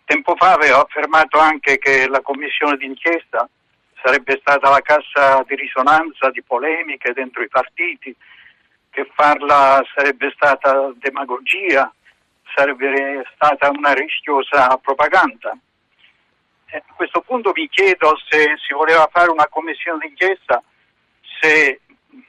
Tempo 0.04 0.37
fa 0.37 0.52
aveva 0.52 0.80
affermato 0.80 1.40
anche 1.40 1.78
che 1.78 2.06
la 2.06 2.20
commissione 2.20 2.76
d'inchiesta 2.76 3.48
sarebbe 4.00 4.38
stata 4.40 4.70
la 4.70 4.80
cassa 4.80 5.42
di 5.42 5.56
risonanza 5.56 6.30
di 6.30 6.42
polemiche 6.44 7.12
dentro 7.12 7.42
i 7.42 7.48
partiti, 7.48 8.14
che 8.90 9.11
farla 9.12 9.82
sarebbe 9.92 10.30
stata 10.37 10.92
demagogia, 10.94 11.92
sarebbe 12.54 13.24
stata 13.35 13.70
una 13.70 13.92
rischiosa 13.92 14.76
propaganda. 14.78 15.56
Eh, 16.66 16.82
A 16.87 16.94
questo 16.94 17.20
punto 17.20 17.52
vi 17.52 17.68
chiedo 17.68 18.16
se 18.28 18.54
si 18.66 18.74
voleva 18.74 19.09
fare 19.11 19.30
una 19.30 19.46
commissione 19.48 19.98
d'inchiesta, 20.00 20.62
se 21.40 21.80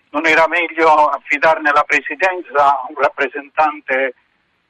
non 0.09 0.25
era 0.25 0.47
meglio 0.47 0.89
affidarne 1.09 1.71
la 1.71 1.83
presidenza 1.83 2.79
a 2.79 2.85
un 2.87 2.95
rappresentante 2.95 4.15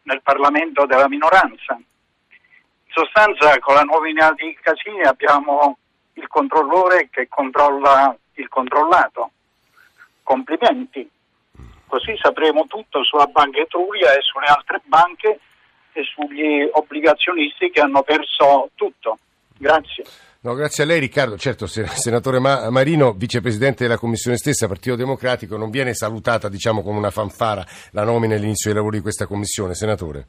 nel 0.04 0.22
Parlamento 0.22 0.86
della 0.86 1.08
minoranza. 1.08 1.74
In 1.74 2.94
sostanza, 2.94 3.58
con 3.60 3.76
la 3.76 3.84
nomina 3.84 4.32
di 4.32 4.58
Casini 4.62 5.04
abbiamo 5.04 5.78
il 6.14 6.28
controllore 6.28 7.10
che 7.10 7.28
controlla 7.28 8.16
il 8.34 8.48
controllato. 8.48 9.32
Complimenti. 10.24 11.10
Così 11.88 12.16
sapremo 12.22 12.66
tutto 12.68 13.04
sulla 13.04 13.26
Banca 13.28 13.60
Etruria 13.62 14.12
e 14.14 14.20
sulle 14.22 14.46
altre 14.46 14.82
banche 14.86 15.40
e 15.94 16.04
sugli 16.04 16.68
obbligazionisti 16.72 17.70
che 17.72 17.80
hanno 17.80 18.04
perso 18.04 18.70
tutto. 18.76 19.18
Grazie. 19.58 20.04
No, 20.42 20.54
grazie 20.54 20.84
a 20.84 20.86
lei 20.86 21.00
Riccardo. 21.00 21.38
Certo, 21.38 21.66
se- 21.66 21.88
senatore 21.88 22.40
Ma- 22.40 22.70
Marino, 22.70 23.14
vicepresidente 23.14 23.84
della 23.84 23.98
Commissione 23.98 24.38
stessa, 24.38 24.68
Partito 24.68 24.96
Democratico, 24.96 25.58
non 25.58 25.70
viene 25.72 25.94
salutata 25.94 26.50
diciamo 26.50 26.84
come 26.84 27.00
una 27.00 27.10
fanfara 27.10 27.66
la 27.92 28.04
nomina 28.04 28.36
e 28.36 28.38
l'inizio 28.38 28.70
dei 28.70 28.78
lavori 28.78 28.98
di 28.98 29.04
questa 29.04 29.26
Commissione. 29.26 29.74
Senatore? 29.74 30.28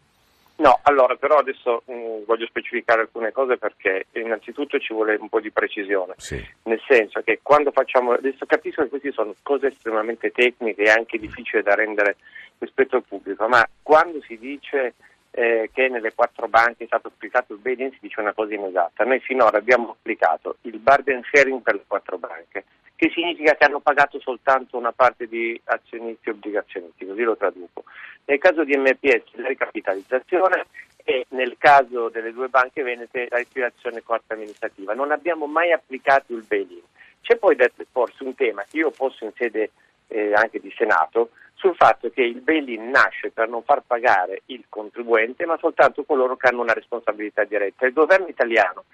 No, 0.59 0.81
allora 0.83 1.14
però 1.14 1.37
adesso 1.37 1.83
mh, 1.87 2.25
voglio 2.27 2.47
specificare 2.47 3.03
alcune 3.03 3.31
cose 3.31 3.59
perché 3.59 4.07
innanzitutto 4.12 4.79
ci 4.81 4.92
vuole 4.92 5.14
un 5.14 5.29
po' 5.29 5.38
di 5.40 5.53
precisione, 5.53 6.14
Sì. 6.16 6.44
nel 6.64 6.83
senso 6.88 7.21
che 7.23 7.38
quando 7.42 7.71
facciamo, 7.71 8.12
adesso 8.12 8.44
capisco 8.44 8.83
che 8.83 8.88
queste 8.88 9.12
sono 9.12 9.35
cose 9.42 9.68
estremamente 9.68 10.33
tecniche 10.33 10.83
e 10.83 10.90
anche 10.90 11.16
difficili 11.18 11.62
da 11.62 11.75
rendere 11.77 12.16
rispetto 12.59 12.97
al 12.97 13.05
pubblico, 13.07 13.47
ma 13.47 13.64
quando 13.83 14.21
si 14.23 14.37
dice 14.37 14.94
eh, 15.31 15.71
che 15.73 15.88
nelle 15.88 16.12
quattro 16.12 16.49
banche 16.49 16.83
è 16.83 16.87
stato 16.87 17.07
applicato 17.07 17.53
il 17.53 17.61
bail-in 17.61 17.92
si 17.92 17.99
dice 18.01 18.18
una 18.21 18.33
cosa 18.33 18.53
inesatta, 18.55 19.05
noi 19.05 19.21
finora 19.21 19.59
abbiamo 19.59 19.90
applicato 19.90 20.57
il 20.62 20.79
burden 20.79 21.23
sharing 21.31 21.61
per 21.62 21.75
le 21.75 21.85
quattro 21.87 22.18
banche, 22.18 22.64
che 22.98 23.12
significa 23.14 23.54
che 23.54 23.64
hanno 23.64 23.78
pagato 23.78 24.18
soltanto 24.18 24.76
una 24.76 24.90
parte 24.90 25.28
di 25.28 25.58
azionisti 25.66 26.28
e 26.28 26.32
obbligazionisti, 26.32 27.06
così 27.06 27.22
lo 27.22 27.37
traduco. 27.37 27.84
Nel 28.24 28.40
caso 28.40 28.64
di 28.64 28.76
MPS 28.76 29.34
la 29.34 29.46
ricapitalizzazione 29.46 30.66
e 31.04 31.24
nel 31.28 31.54
caso 31.58 32.08
delle 32.08 32.32
due 32.32 32.48
banche 32.48 32.82
venete 32.82 33.28
la 33.30 33.38
liquidazione 33.38 34.02
corta 34.02 34.34
amministrativa. 34.34 34.94
Non 34.94 35.12
abbiamo 35.12 35.46
mai 35.46 35.70
applicato 35.70 36.32
il 36.32 36.42
bail-in. 36.42 36.82
C'è 37.20 37.37
poi 37.37 37.56
porsi 37.92 38.24
un 38.24 38.34
tema 38.34 38.64
che 38.68 38.78
io 38.78 38.90
posso 38.90 39.24
in 39.24 39.30
sede 39.37 39.70
eh, 40.08 40.32
anche 40.34 40.58
di 40.58 40.74
Senato 40.76 41.30
sul 41.54 41.76
fatto 41.76 42.11
che 42.11 42.22
il 42.22 42.40
bail-in 42.40 42.90
nasce 42.90 43.30
per 43.30 43.48
non 43.48 43.62
far 43.62 43.84
pagare 43.87 44.42
il 44.46 44.64
contribuente, 44.68 45.46
ma 45.46 45.56
soltanto 45.58 46.02
coloro 46.02 46.37
che 46.37 46.48
hanno 46.48 46.62
una 46.62 46.72
responsabilità 46.72 47.44
diretta. 47.44 47.87
Il 47.87 47.92
governo 47.92 48.26
italiano 48.26 48.87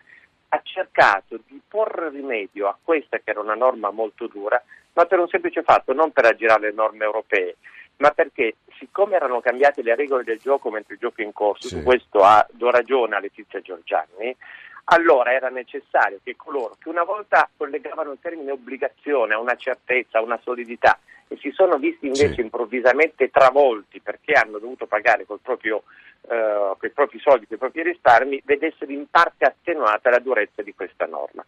ha 0.54 0.60
cercato 0.62 1.40
di 1.46 1.60
porre 1.66 2.10
rimedio 2.10 2.68
a 2.68 2.78
questa 2.80 3.18
che 3.18 3.30
era 3.30 3.40
una 3.40 3.54
norma 3.54 3.90
molto 3.90 4.28
dura, 4.28 4.62
ma 4.92 5.04
per 5.04 5.18
un 5.18 5.28
semplice 5.28 5.62
fatto, 5.62 5.92
non 5.92 6.12
per 6.12 6.26
aggirare 6.26 6.68
le 6.68 6.72
norme 6.72 7.04
europee, 7.04 7.56
ma 7.96 8.10
perché 8.10 8.56
siccome 8.78 9.16
erano 9.16 9.40
cambiate 9.40 9.82
le 9.82 9.96
regole 9.96 10.22
del 10.22 10.38
gioco 10.38 10.70
mentre 10.70 10.94
il 10.94 11.00
gioco 11.00 11.20
è 11.20 11.24
in 11.24 11.32
corso, 11.32 11.68
sì. 11.68 11.76
su 11.76 11.82
questo 11.82 12.20
ha, 12.20 12.46
do 12.52 12.70
ragione 12.70 13.16
a 13.16 13.18
Letizia 13.18 13.60
Giorgiani, 13.60 14.36
allora 14.84 15.32
era 15.32 15.48
necessario 15.48 16.20
che 16.22 16.36
coloro 16.36 16.76
che 16.78 16.88
una 16.88 17.04
volta 17.04 17.48
collegavano 17.56 18.12
il 18.12 18.18
termine 18.20 18.50
obbligazione 18.50 19.34
a 19.34 19.38
una 19.38 19.56
certezza, 19.56 20.18
a 20.18 20.22
una 20.22 20.38
solidità 20.42 20.98
e 21.28 21.38
si 21.38 21.50
sono 21.52 21.78
visti 21.78 22.06
invece 22.06 22.34
sì. 22.34 22.40
improvvisamente 22.40 23.30
travolti 23.30 24.00
perché 24.00 24.32
hanno 24.32 24.58
dovuto 24.58 24.86
pagare 24.86 25.24
col 25.24 25.40
proprio, 25.40 25.84
eh, 26.28 26.74
con 26.78 26.88
i 26.88 26.92
propri 26.92 27.18
soldi, 27.18 27.46
con 27.46 27.56
i 27.56 27.60
propri 27.60 27.82
risparmi, 27.82 28.42
vedessero 28.44 28.92
in 28.92 29.06
parte 29.10 29.46
attenuata 29.46 30.10
la 30.10 30.18
durezza 30.18 30.62
di 30.62 30.74
questa 30.74 31.06
norma. 31.06 31.44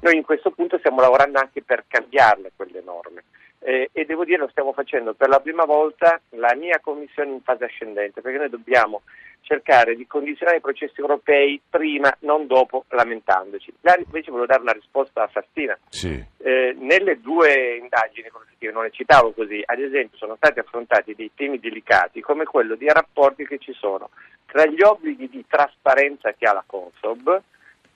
Noi 0.00 0.16
in 0.16 0.22
questo 0.22 0.50
punto 0.50 0.78
stiamo 0.78 1.00
lavorando 1.00 1.38
anche 1.38 1.62
per 1.62 1.84
cambiarle 1.88 2.52
quelle 2.54 2.82
norme 2.84 3.24
eh, 3.64 3.88
e 3.92 4.04
devo 4.04 4.24
dire 4.24 4.38
lo 4.38 4.48
stiamo 4.48 4.74
facendo 4.74 5.14
per 5.14 5.28
la 5.28 5.40
prima 5.40 5.64
volta 5.64 6.20
la 6.30 6.54
mia 6.54 6.78
commissione 6.80 7.30
in 7.30 7.40
fase 7.40 7.64
ascendente 7.64 8.20
perché 8.20 8.36
noi 8.36 8.50
dobbiamo 8.50 9.02
cercare 9.40 9.96
di 9.96 10.06
condizionare 10.06 10.58
i 10.58 10.62
processi 10.62 11.00
europei 11.00 11.60
prima, 11.68 12.14
non 12.20 12.46
dopo, 12.46 12.86
lamentandoci. 12.88 13.74
Là 13.82 13.94
invece 13.96 14.30
volevo 14.30 14.46
dare 14.46 14.62
una 14.62 14.72
risposta 14.72 15.22
a 15.22 15.26
Fastina. 15.26 15.78
Sì. 15.90 16.22
Eh, 16.38 16.74
nelle 16.78 17.20
due 17.20 17.76
indagini 17.76 18.28
non 18.72 18.84
le 18.84 18.90
citavo 18.90 19.32
così, 19.32 19.62
ad 19.64 19.78
esempio 19.78 20.16
sono 20.16 20.36
stati 20.36 20.58
affrontati 20.58 21.14
dei 21.14 21.30
temi 21.34 21.58
delicati 21.60 22.22
come 22.22 22.44
quello 22.44 22.76
dei 22.76 22.88
rapporti 22.88 23.46
che 23.46 23.58
ci 23.58 23.74
sono 23.74 24.08
tra 24.46 24.64
gli 24.66 24.80
obblighi 24.80 25.28
di 25.28 25.44
trasparenza 25.46 26.32
che 26.32 26.46
ha 26.46 26.54
la 26.54 26.64
Consob 26.66 27.42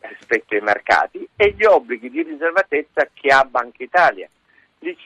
rispetto 0.00 0.54
ai 0.54 0.60
mercati 0.60 1.26
e 1.34 1.54
gli 1.56 1.64
obblighi 1.64 2.10
di 2.10 2.22
riservatezza 2.22 3.08
che 3.14 3.28
ha 3.28 3.44
Banca 3.44 3.82
Italia 3.82 4.28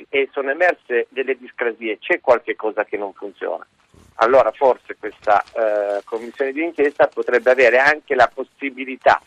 e 0.09 0.29
sono 0.33 0.51
emerse 0.51 1.07
delle 1.09 1.37
discrasie, 1.37 1.99
c'è 1.99 2.21
qualche 2.21 2.57
cosa 2.57 2.85
che 2.85 2.97
non 2.97 3.13
funziona. 3.13 3.67
Allora 4.17 4.53
forse 4.53 4.97
questa 4.99 5.43
eh, 5.43 6.03
commissione 6.05 6.53
di 6.53 6.63
inchiesta 6.63 7.09
potrebbe 7.09 7.51
avere 7.51 7.79
anche 7.79 8.15
la 8.15 8.31
possibilità 8.33 9.21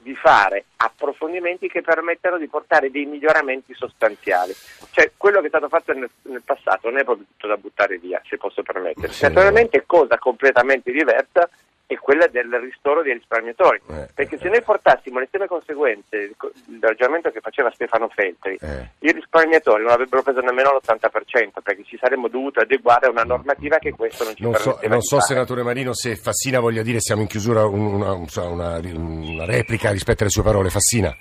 di 0.00 0.14
fare 0.14 0.64
approfondimenti 0.76 1.68
che 1.68 1.82
permettano 1.82 2.38
di 2.38 2.46
portare 2.46 2.90
dei 2.90 3.04
miglioramenti 3.04 3.74
sostanziali. 3.74 4.54
Cioè 4.90 5.12
quello 5.16 5.40
che 5.40 5.46
è 5.46 5.48
stato 5.50 5.68
fatto 5.68 5.92
nel, 5.92 6.08
nel 6.22 6.42
passato 6.42 6.88
non 6.88 7.00
è 7.00 7.04
proprio 7.04 7.26
tutto 7.26 7.46
da 7.46 7.56
buttare 7.56 7.98
via, 7.98 8.22
se 8.26 8.36
posso 8.36 8.62
permettere. 8.62 9.12
Sì. 9.12 9.24
Naturalmente 9.24 9.78
è 9.78 9.82
cosa 9.84 10.16
completamente 10.18 10.92
diversa 10.92 11.48
è 11.88 11.96
quella 11.96 12.26
del 12.26 12.52
ristoro 12.60 13.02
dei 13.02 13.14
risparmiatori. 13.14 13.80
Eh, 13.88 14.08
perché 14.14 14.36
se 14.36 14.48
noi 14.50 14.60
portassimo 14.62 15.18
le 15.18 15.26
stesse 15.26 15.46
conseguenze 15.46 16.34
del 16.66 16.78
ragionamento 16.80 17.30
che 17.30 17.40
faceva 17.40 17.70
Stefano 17.70 18.08
Feltri, 18.08 18.58
eh. 18.60 18.90
i 18.98 19.10
risparmiatori 19.10 19.82
non 19.84 19.92
avrebbero 19.92 20.22
preso 20.22 20.40
nemmeno 20.40 20.70
l'80%, 20.70 21.62
perché 21.62 21.84
ci 21.84 21.96
saremmo 21.98 22.28
dovuti 22.28 22.58
adeguare 22.58 23.06
a 23.06 23.10
una 23.10 23.22
normativa 23.22 23.78
che 23.78 23.92
questo 23.92 24.24
non 24.24 24.34
ci 24.34 24.42
non 24.42 24.54
so, 24.56 24.78
Non 24.86 25.00
so, 25.00 25.16
fare. 25.16 25.28
senatore 25.32 25.62
Marino, 25.62 25.94
se 25.94 26.14
Fassina 26.16 26.60
voglia 26.60 26.82
dire, 26.82 27.00
siamo 27.00 27.22
in 27.22 27.26
chiusura, 27.26 27.64
una, 27.64 28.12
una, 28.12 28.80
una 28.82 29.44
replica 29.46 29.90
rispetto 29.90 30.22
alle 30.24 30.30
sue 30.30 30.42
parole. 30.42 30.68
Fassina. 30.68 31.16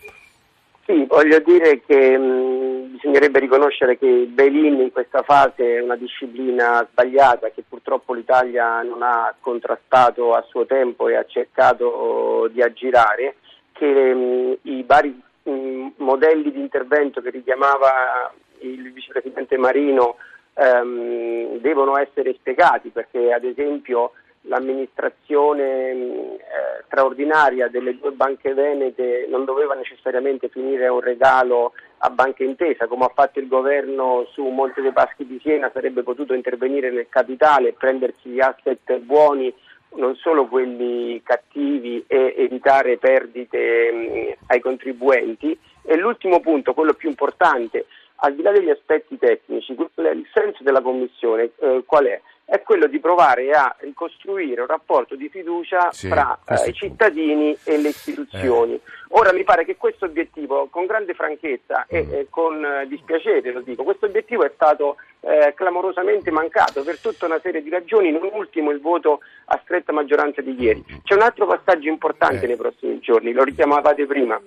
Sì, 0.86 1.06
voglio 1.06 1.40
dire 1.40 1.82
che 1.86 2.18
mh, 2.18 2.67
bisognerebbe 2.98 3.40
riconoscere 3.40 3.98
che 3.98 4.08
il 4.08 4.28
bail-in 4.28 4.80
in 4.80 4.92
questa 4.92 5.22
fase 5.22 5.78
è 5.78 5.82
una 5.82 5.96
disciplina 5.96 6.86
sbagliata 6.90 7.50
che 7.50 7.64
purtroppo 7.68 8.14
l'Italia 8.14 8.82
non 8.82 9.04
ha 9.04 9.34
contrastato 9.40 10.34
a 10.34 10.44
suo 10.50 10.66
tempo 10.66 11.08
e 11.08 11.16
ha 11.16 11.24
cercato 11.26 12.50
di 12.52 12.62
aggirare, 12.62 13.36
che 13.72 13.86
mh, 13.86 14.58
i 14.64 14.84
vari 14.86 15.22
mh, 15.44 15.88
modelli 15.98 16.52
di 16.52 16.60
intervento 16.60 17.22
che 17.22 17.30
richiamava 17.30 18.34
il 18.60 18.92
vicepresidente 18.92 19.58
Marino 19.58 20.16
ehm, 20.56 21.58
devono 21.60 21.98
essere 21.98 22.34
spiegati 22.34 22.90
perché 22.90 23.32
ad 23.32 23.44
esempio 23.44 24.14
l'amministrazione 24.42 25.92
eh, 25.92 26.38
straordinaria 26.86 27.68
delle 27.68 27.98
due 27.98 28.12
banche 28.12 28.54
venete 28.54 29.28
non 29.30 29.46
doveva 29.46 29.74
necessariamente 29.74 30.50
finire 30.50 30.88
un 30.88 31.02
regalo 31.02 31.74
a 32.00 32.10
Banca 32.10 32.44
Intesa, 32.44 32.88
come 32.88 33.06
ha 33.06 33.12
fatto 33.14 33.40
il 33.40 33.48
governo 33.48 34.28
su 34.32 34.44
Monte 34.46 34.82
dei 34.82 34.92
Paschi 34.92 35.26
di 35.26 35.40
Siena, 35.42 35.72
sarebbe 35.74 36.04
potuto 36.04 36.34
intervenire 36.34 36.92
nel 36.92 37.08
capitale 37.10 37.70
e 37.70 37.74
prendersi 37.74 38.30
gli 38.30 38.40
asset 38.40 39.00
buoni, 39.00 39.54
non 39.96 40.16
solo 40.16 40.46
quelli 40.46 41.22
cattivi, 41.24 42.04
e 42.08 42.36
evitare 42.38 42.98
perdite 42.98 43.92
mh, 43.92 44.46
ai 44.48 44.60
contribuenti. 44.60 45.58
E 45.84 45.96
l'ultimo 45.96 46.40
punto, 46.40 46.74
quello 46.74 46.94
più 46.94 47.10
importante, 47.10 47.86
al 48.18 48.36
di 48.36 48.42
là 48.42 48.52
degli 48.52 48.70
aspetti 48.70 49.18
tecnici, 49.18 49.72
il 49.72 50.28
senso 50.34 50.64
della 50.64 50.82
Commissione 50.82 51.52
eh, 51.60 51.84
qual 51.86 52.06
è? 52.06 52.22
È 52.50 52.62
quello 52.62 52.88
di 52.88 53.00
provare 53.00 53.52
a 53.52 53.76
ricostruire 53.80 54.62
un 54.62 54.68
rapporto 54.68 55.18
di 55.18 55.28
fiducia 55.28 55.92
sì, 55.92 56.08
fra 56.08 56.40
eh, 56.48 56.70
i 56.70 56.74
cittadini 56.74 57.58
e 57.66 57.78
le 57.78 57.90
istituzioni. 57.90 58.76
Eh. 58.76 58.82
Ora 59.10 59.34
mi 59.34 59.44
pare 59.44 59.66
che 59.66 59.76
questo 59.76 60.06
obiettivo, 60.06 60.68
con 60.72 60.86
grande 60.86 61.14
franchezza 61.14 61.86
mm. 61.86 61.96
e, 61.96 62.08
e, 62.10 62.28
con 62.30 62.64
eh, 62.64 62.88
dispiacere 62.88 63.52
lo 63.52 63.60
dico, 63.60 63.84
questo 63.84 64.06
obiettivo 64.06 64.46
è 64.46 64.52
stato 64.56 64.96
eh, 65.20 65.54
clamorosamente 65.58 66.32
mancato 66.32 66.84
per 66.84 67.00
tutta 67.00 67.26
una 67.26 67.40
serie 67.42 67.62
di 67.62 67.70
ragioni, 67.70 68.12
non 68.12 68.30
ultimo 68.32 68.72
il 68.72 68.80
voto 68.80 69.20
a 69.48 69.60
stretta 69.64 69.92
maggioranza 69.92 70.42
di 70.42 70.56
ieri. 70.58 70.86
Mm. 70.90 71.00
C'è 71.04 71.16
un 71.16 71.24
altro 71.24 71.48
passaggio 71.48 71.90
importante 71.90 72.46
eh. 72.46 72.48
nei 72.48 72.56
prossimi 72.56 72.98
giorni, 73.00 73.34
lo 73.34 73.44
richiamavate 73.44 74.06
prima 74.06 74.42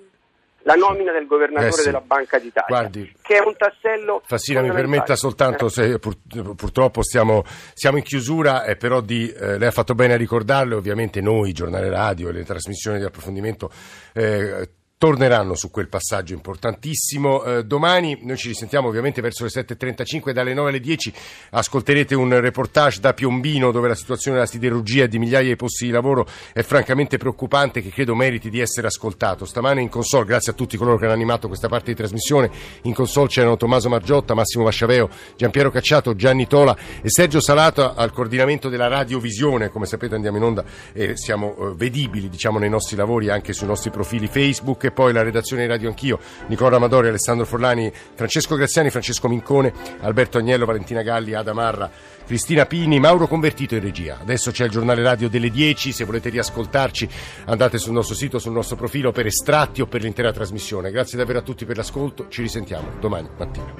la 0.63 0.75
nomina 0.75 1.11
del 1.11 1.25
governatore 1.25 1.69
eh 1.69 1.71
sì. 1.71 1.83
della 1.85 2.01
Banca 2.01 2.37
d'Italia, 2.37 2.67
Guardi, 2.67 3.13
che 3.21 3.37
è 3.37 3.39
un 3.45 3.55
tassello. 3.55 4.21
Fassina, 4.25 4.61
mi 4.61 4.71
permetta 4.71 5.15
soltanto, 5.15 5.69
se, 5.69 5.99
pur, 5.99 6.15
purtroppo 6.55 7.01
stiamo, 7.01 7.43
siamo 7.73 7.97
in 7.97 8.03
chiusura, 8.03 8.63
eh, 8.63 8.75
però 8.75 9.01
di, 9.01 9.31
eh, 9.31 9.57
lei 9.57 9.67
ha 9.67 9.71
fatto 9.71 9.95
bene 9.95 10.13
a 10.13 10.17
ricordarle, 10.17 10.75
ovviamente 10.75 11.21
noi, 11.21 11.51
giornale 11.53 11.89
radio 11.89 12.29
e 12.29 12.33
le 12.33 12.43
trasmissioni 12.43 12.99
di 12.99 13.05
approfondimento 13.05 13.71
eh, 14.13 14.69
torneranno 15.01 15.55
su 15.55 15.71
quel 15.71 15.87
passaggio 15.87 16.35
importantissimo. 16.35 17.43
Eh, 17.43 17.65
domani 17.65 18.19
noi 18.21 18.37
ci 18.37 18.49
risentiamo 18.49 18.87
ovviamente 18.87 19.19
verso 19.19 19.43
le 19.43 19.49
7.35 19.49 20.29
dalle 20.29 20.53
9 20.53 20.69
alle 20.69 20.79
10 20.79 21.11
ascolterete 21.49 22.13
un 22.13 22.39
reportage 22.39 22.99
da 22.99 23.11
Piombino 23.11 23.71
dove 23.71 23.87
la 23.87 23.95
situazione 23.95 24.37
della 24.37 24.47
siderurgia 24.47 25.05
e 25.05 25.07
di 25.07 25.17
migliaia 25.17 25.47
di 25.47 25.55
posti 25.55 25.85
di 25.85 25.91
lavoro 25.91 26.27
è 26.53 26.61
francamente 26.61 27.17
preoccupante 27.17 27.81
che 27.81 27.89
credo 27.89 28.13
meriti 28.13 28.51
di 28.51 28.59
essere 28.59 28.85
ascoltato. 28.85 29.45
Stamane 29.45 29.81
in 29.81 29.89
console, 29.89 30.23
grazie 30.23 30.51
a 30.51 30.55
tutti 30.55 30.77
coloro 30.77 30.99
che 30.99 31.05
hanno 31.05 31.15
animato 31.15 31.47
questa 31.47 31.67
parte 31.67 31.89
di 31.89 31.97
trasmissione, 31.97 32.51
in 32.83 32.93
console 32.93 33.27
c'erano 33.27 33.57
Tommaso 33.57 33.89
Margiotta, 33.89 34.35
Massimo 34.35 34.65
Vasciaveo, 34.65 35.09
Giampiero 35.35 35.71
Cacciato, 35.71 36.13
Gianni 36.13 36.45
Tola 36.45 36.77
e 37.01 37.09
Sergio 37.09 37.41
Salato 37.41 37.95
al 37.95 38.11
coordinamento 38.11 38.69
della 38.69 38.87
radiovisione. 38.87 39.69
Come 39.69 39.87
sapete 39.87 40.13
andiamo 40.13 40.37
in 40.37 40.43
onda 40.43 40.63
e 40.93 41.17
siamo 41.17 41.55
eh, 41.57 41.73
vedibili 41.75 42.29
diciamo, 42.29 42.59
nei 42.59 42.69
nostri 42.69 42.95
lavori 42.95 43.29
anche 43.31 43.51
sui 43.51 43.65
nostri 43.65 43.89
profili 43.89 44.27
Facebook 44.27 44.89
poi 44.91 45.13
la 45.13 45.23
redazione 45.23 45.63
di 45.63 45.67
Radio 45.67 45.89
Anch'io, 45.89 46.19
Nicola 46.47 46.75
Amadori, 46.77 47.07
Alessandro 47.07 47.45
Forlani, 47.45 47.91
Francesco 48.13 48.55
Graziani, 48.55 48.89
Francesco 48.89 49.27
Mincone, 49.27 49.73
Alberto 50.01 50.37
Agnello, 50.37 50.65
Valentina 50.65 51.01
Galli, 51.01 51.33
Ada 51.33 51.53
Marra, 51.53 51.89
Cristina 52.25 52.65
Pini, 52.65 52.99
Mauro 52.99 53.27
Convertito 53.27 53.75
in 53.75 53.81
regia. 53.81 54.19
Adesso 54.21 54.51
c'è 54.51 54.65
il 54.65 54.71
giornale 54.71 55.01
radio 55.01 55.29
delle 55.29 55.49
10, 55.49 55.91
se 55.91 56.05
volete 56.05 56.29
riascoltarci 56.29 57.09
andate 57.45 57.77
sul 57.77 57.93
nostro 57.93 58.15
sito, 58.15 58.39
sul 58.39 58.53
nostro 58.53 58.75
profilo 58.75 59.11
per 59.11 59.25
estratti 59.25 59.81
o 59.81 59.87
per 59.87 60.01
l'intera 60.01 60.31
trasmissione. 60.31 60.91
Grazie 60.91 61.17
davvero 61.17 61.39
a 61.39 61.41
tutti 61.41 61.65
per 61.65 61.77
l'ascolto, 61.77 62.27
ci 62.29 62.41
risentiamo 62.41 62.91
domani 62.99 63.29
mattina. 63.37 63.73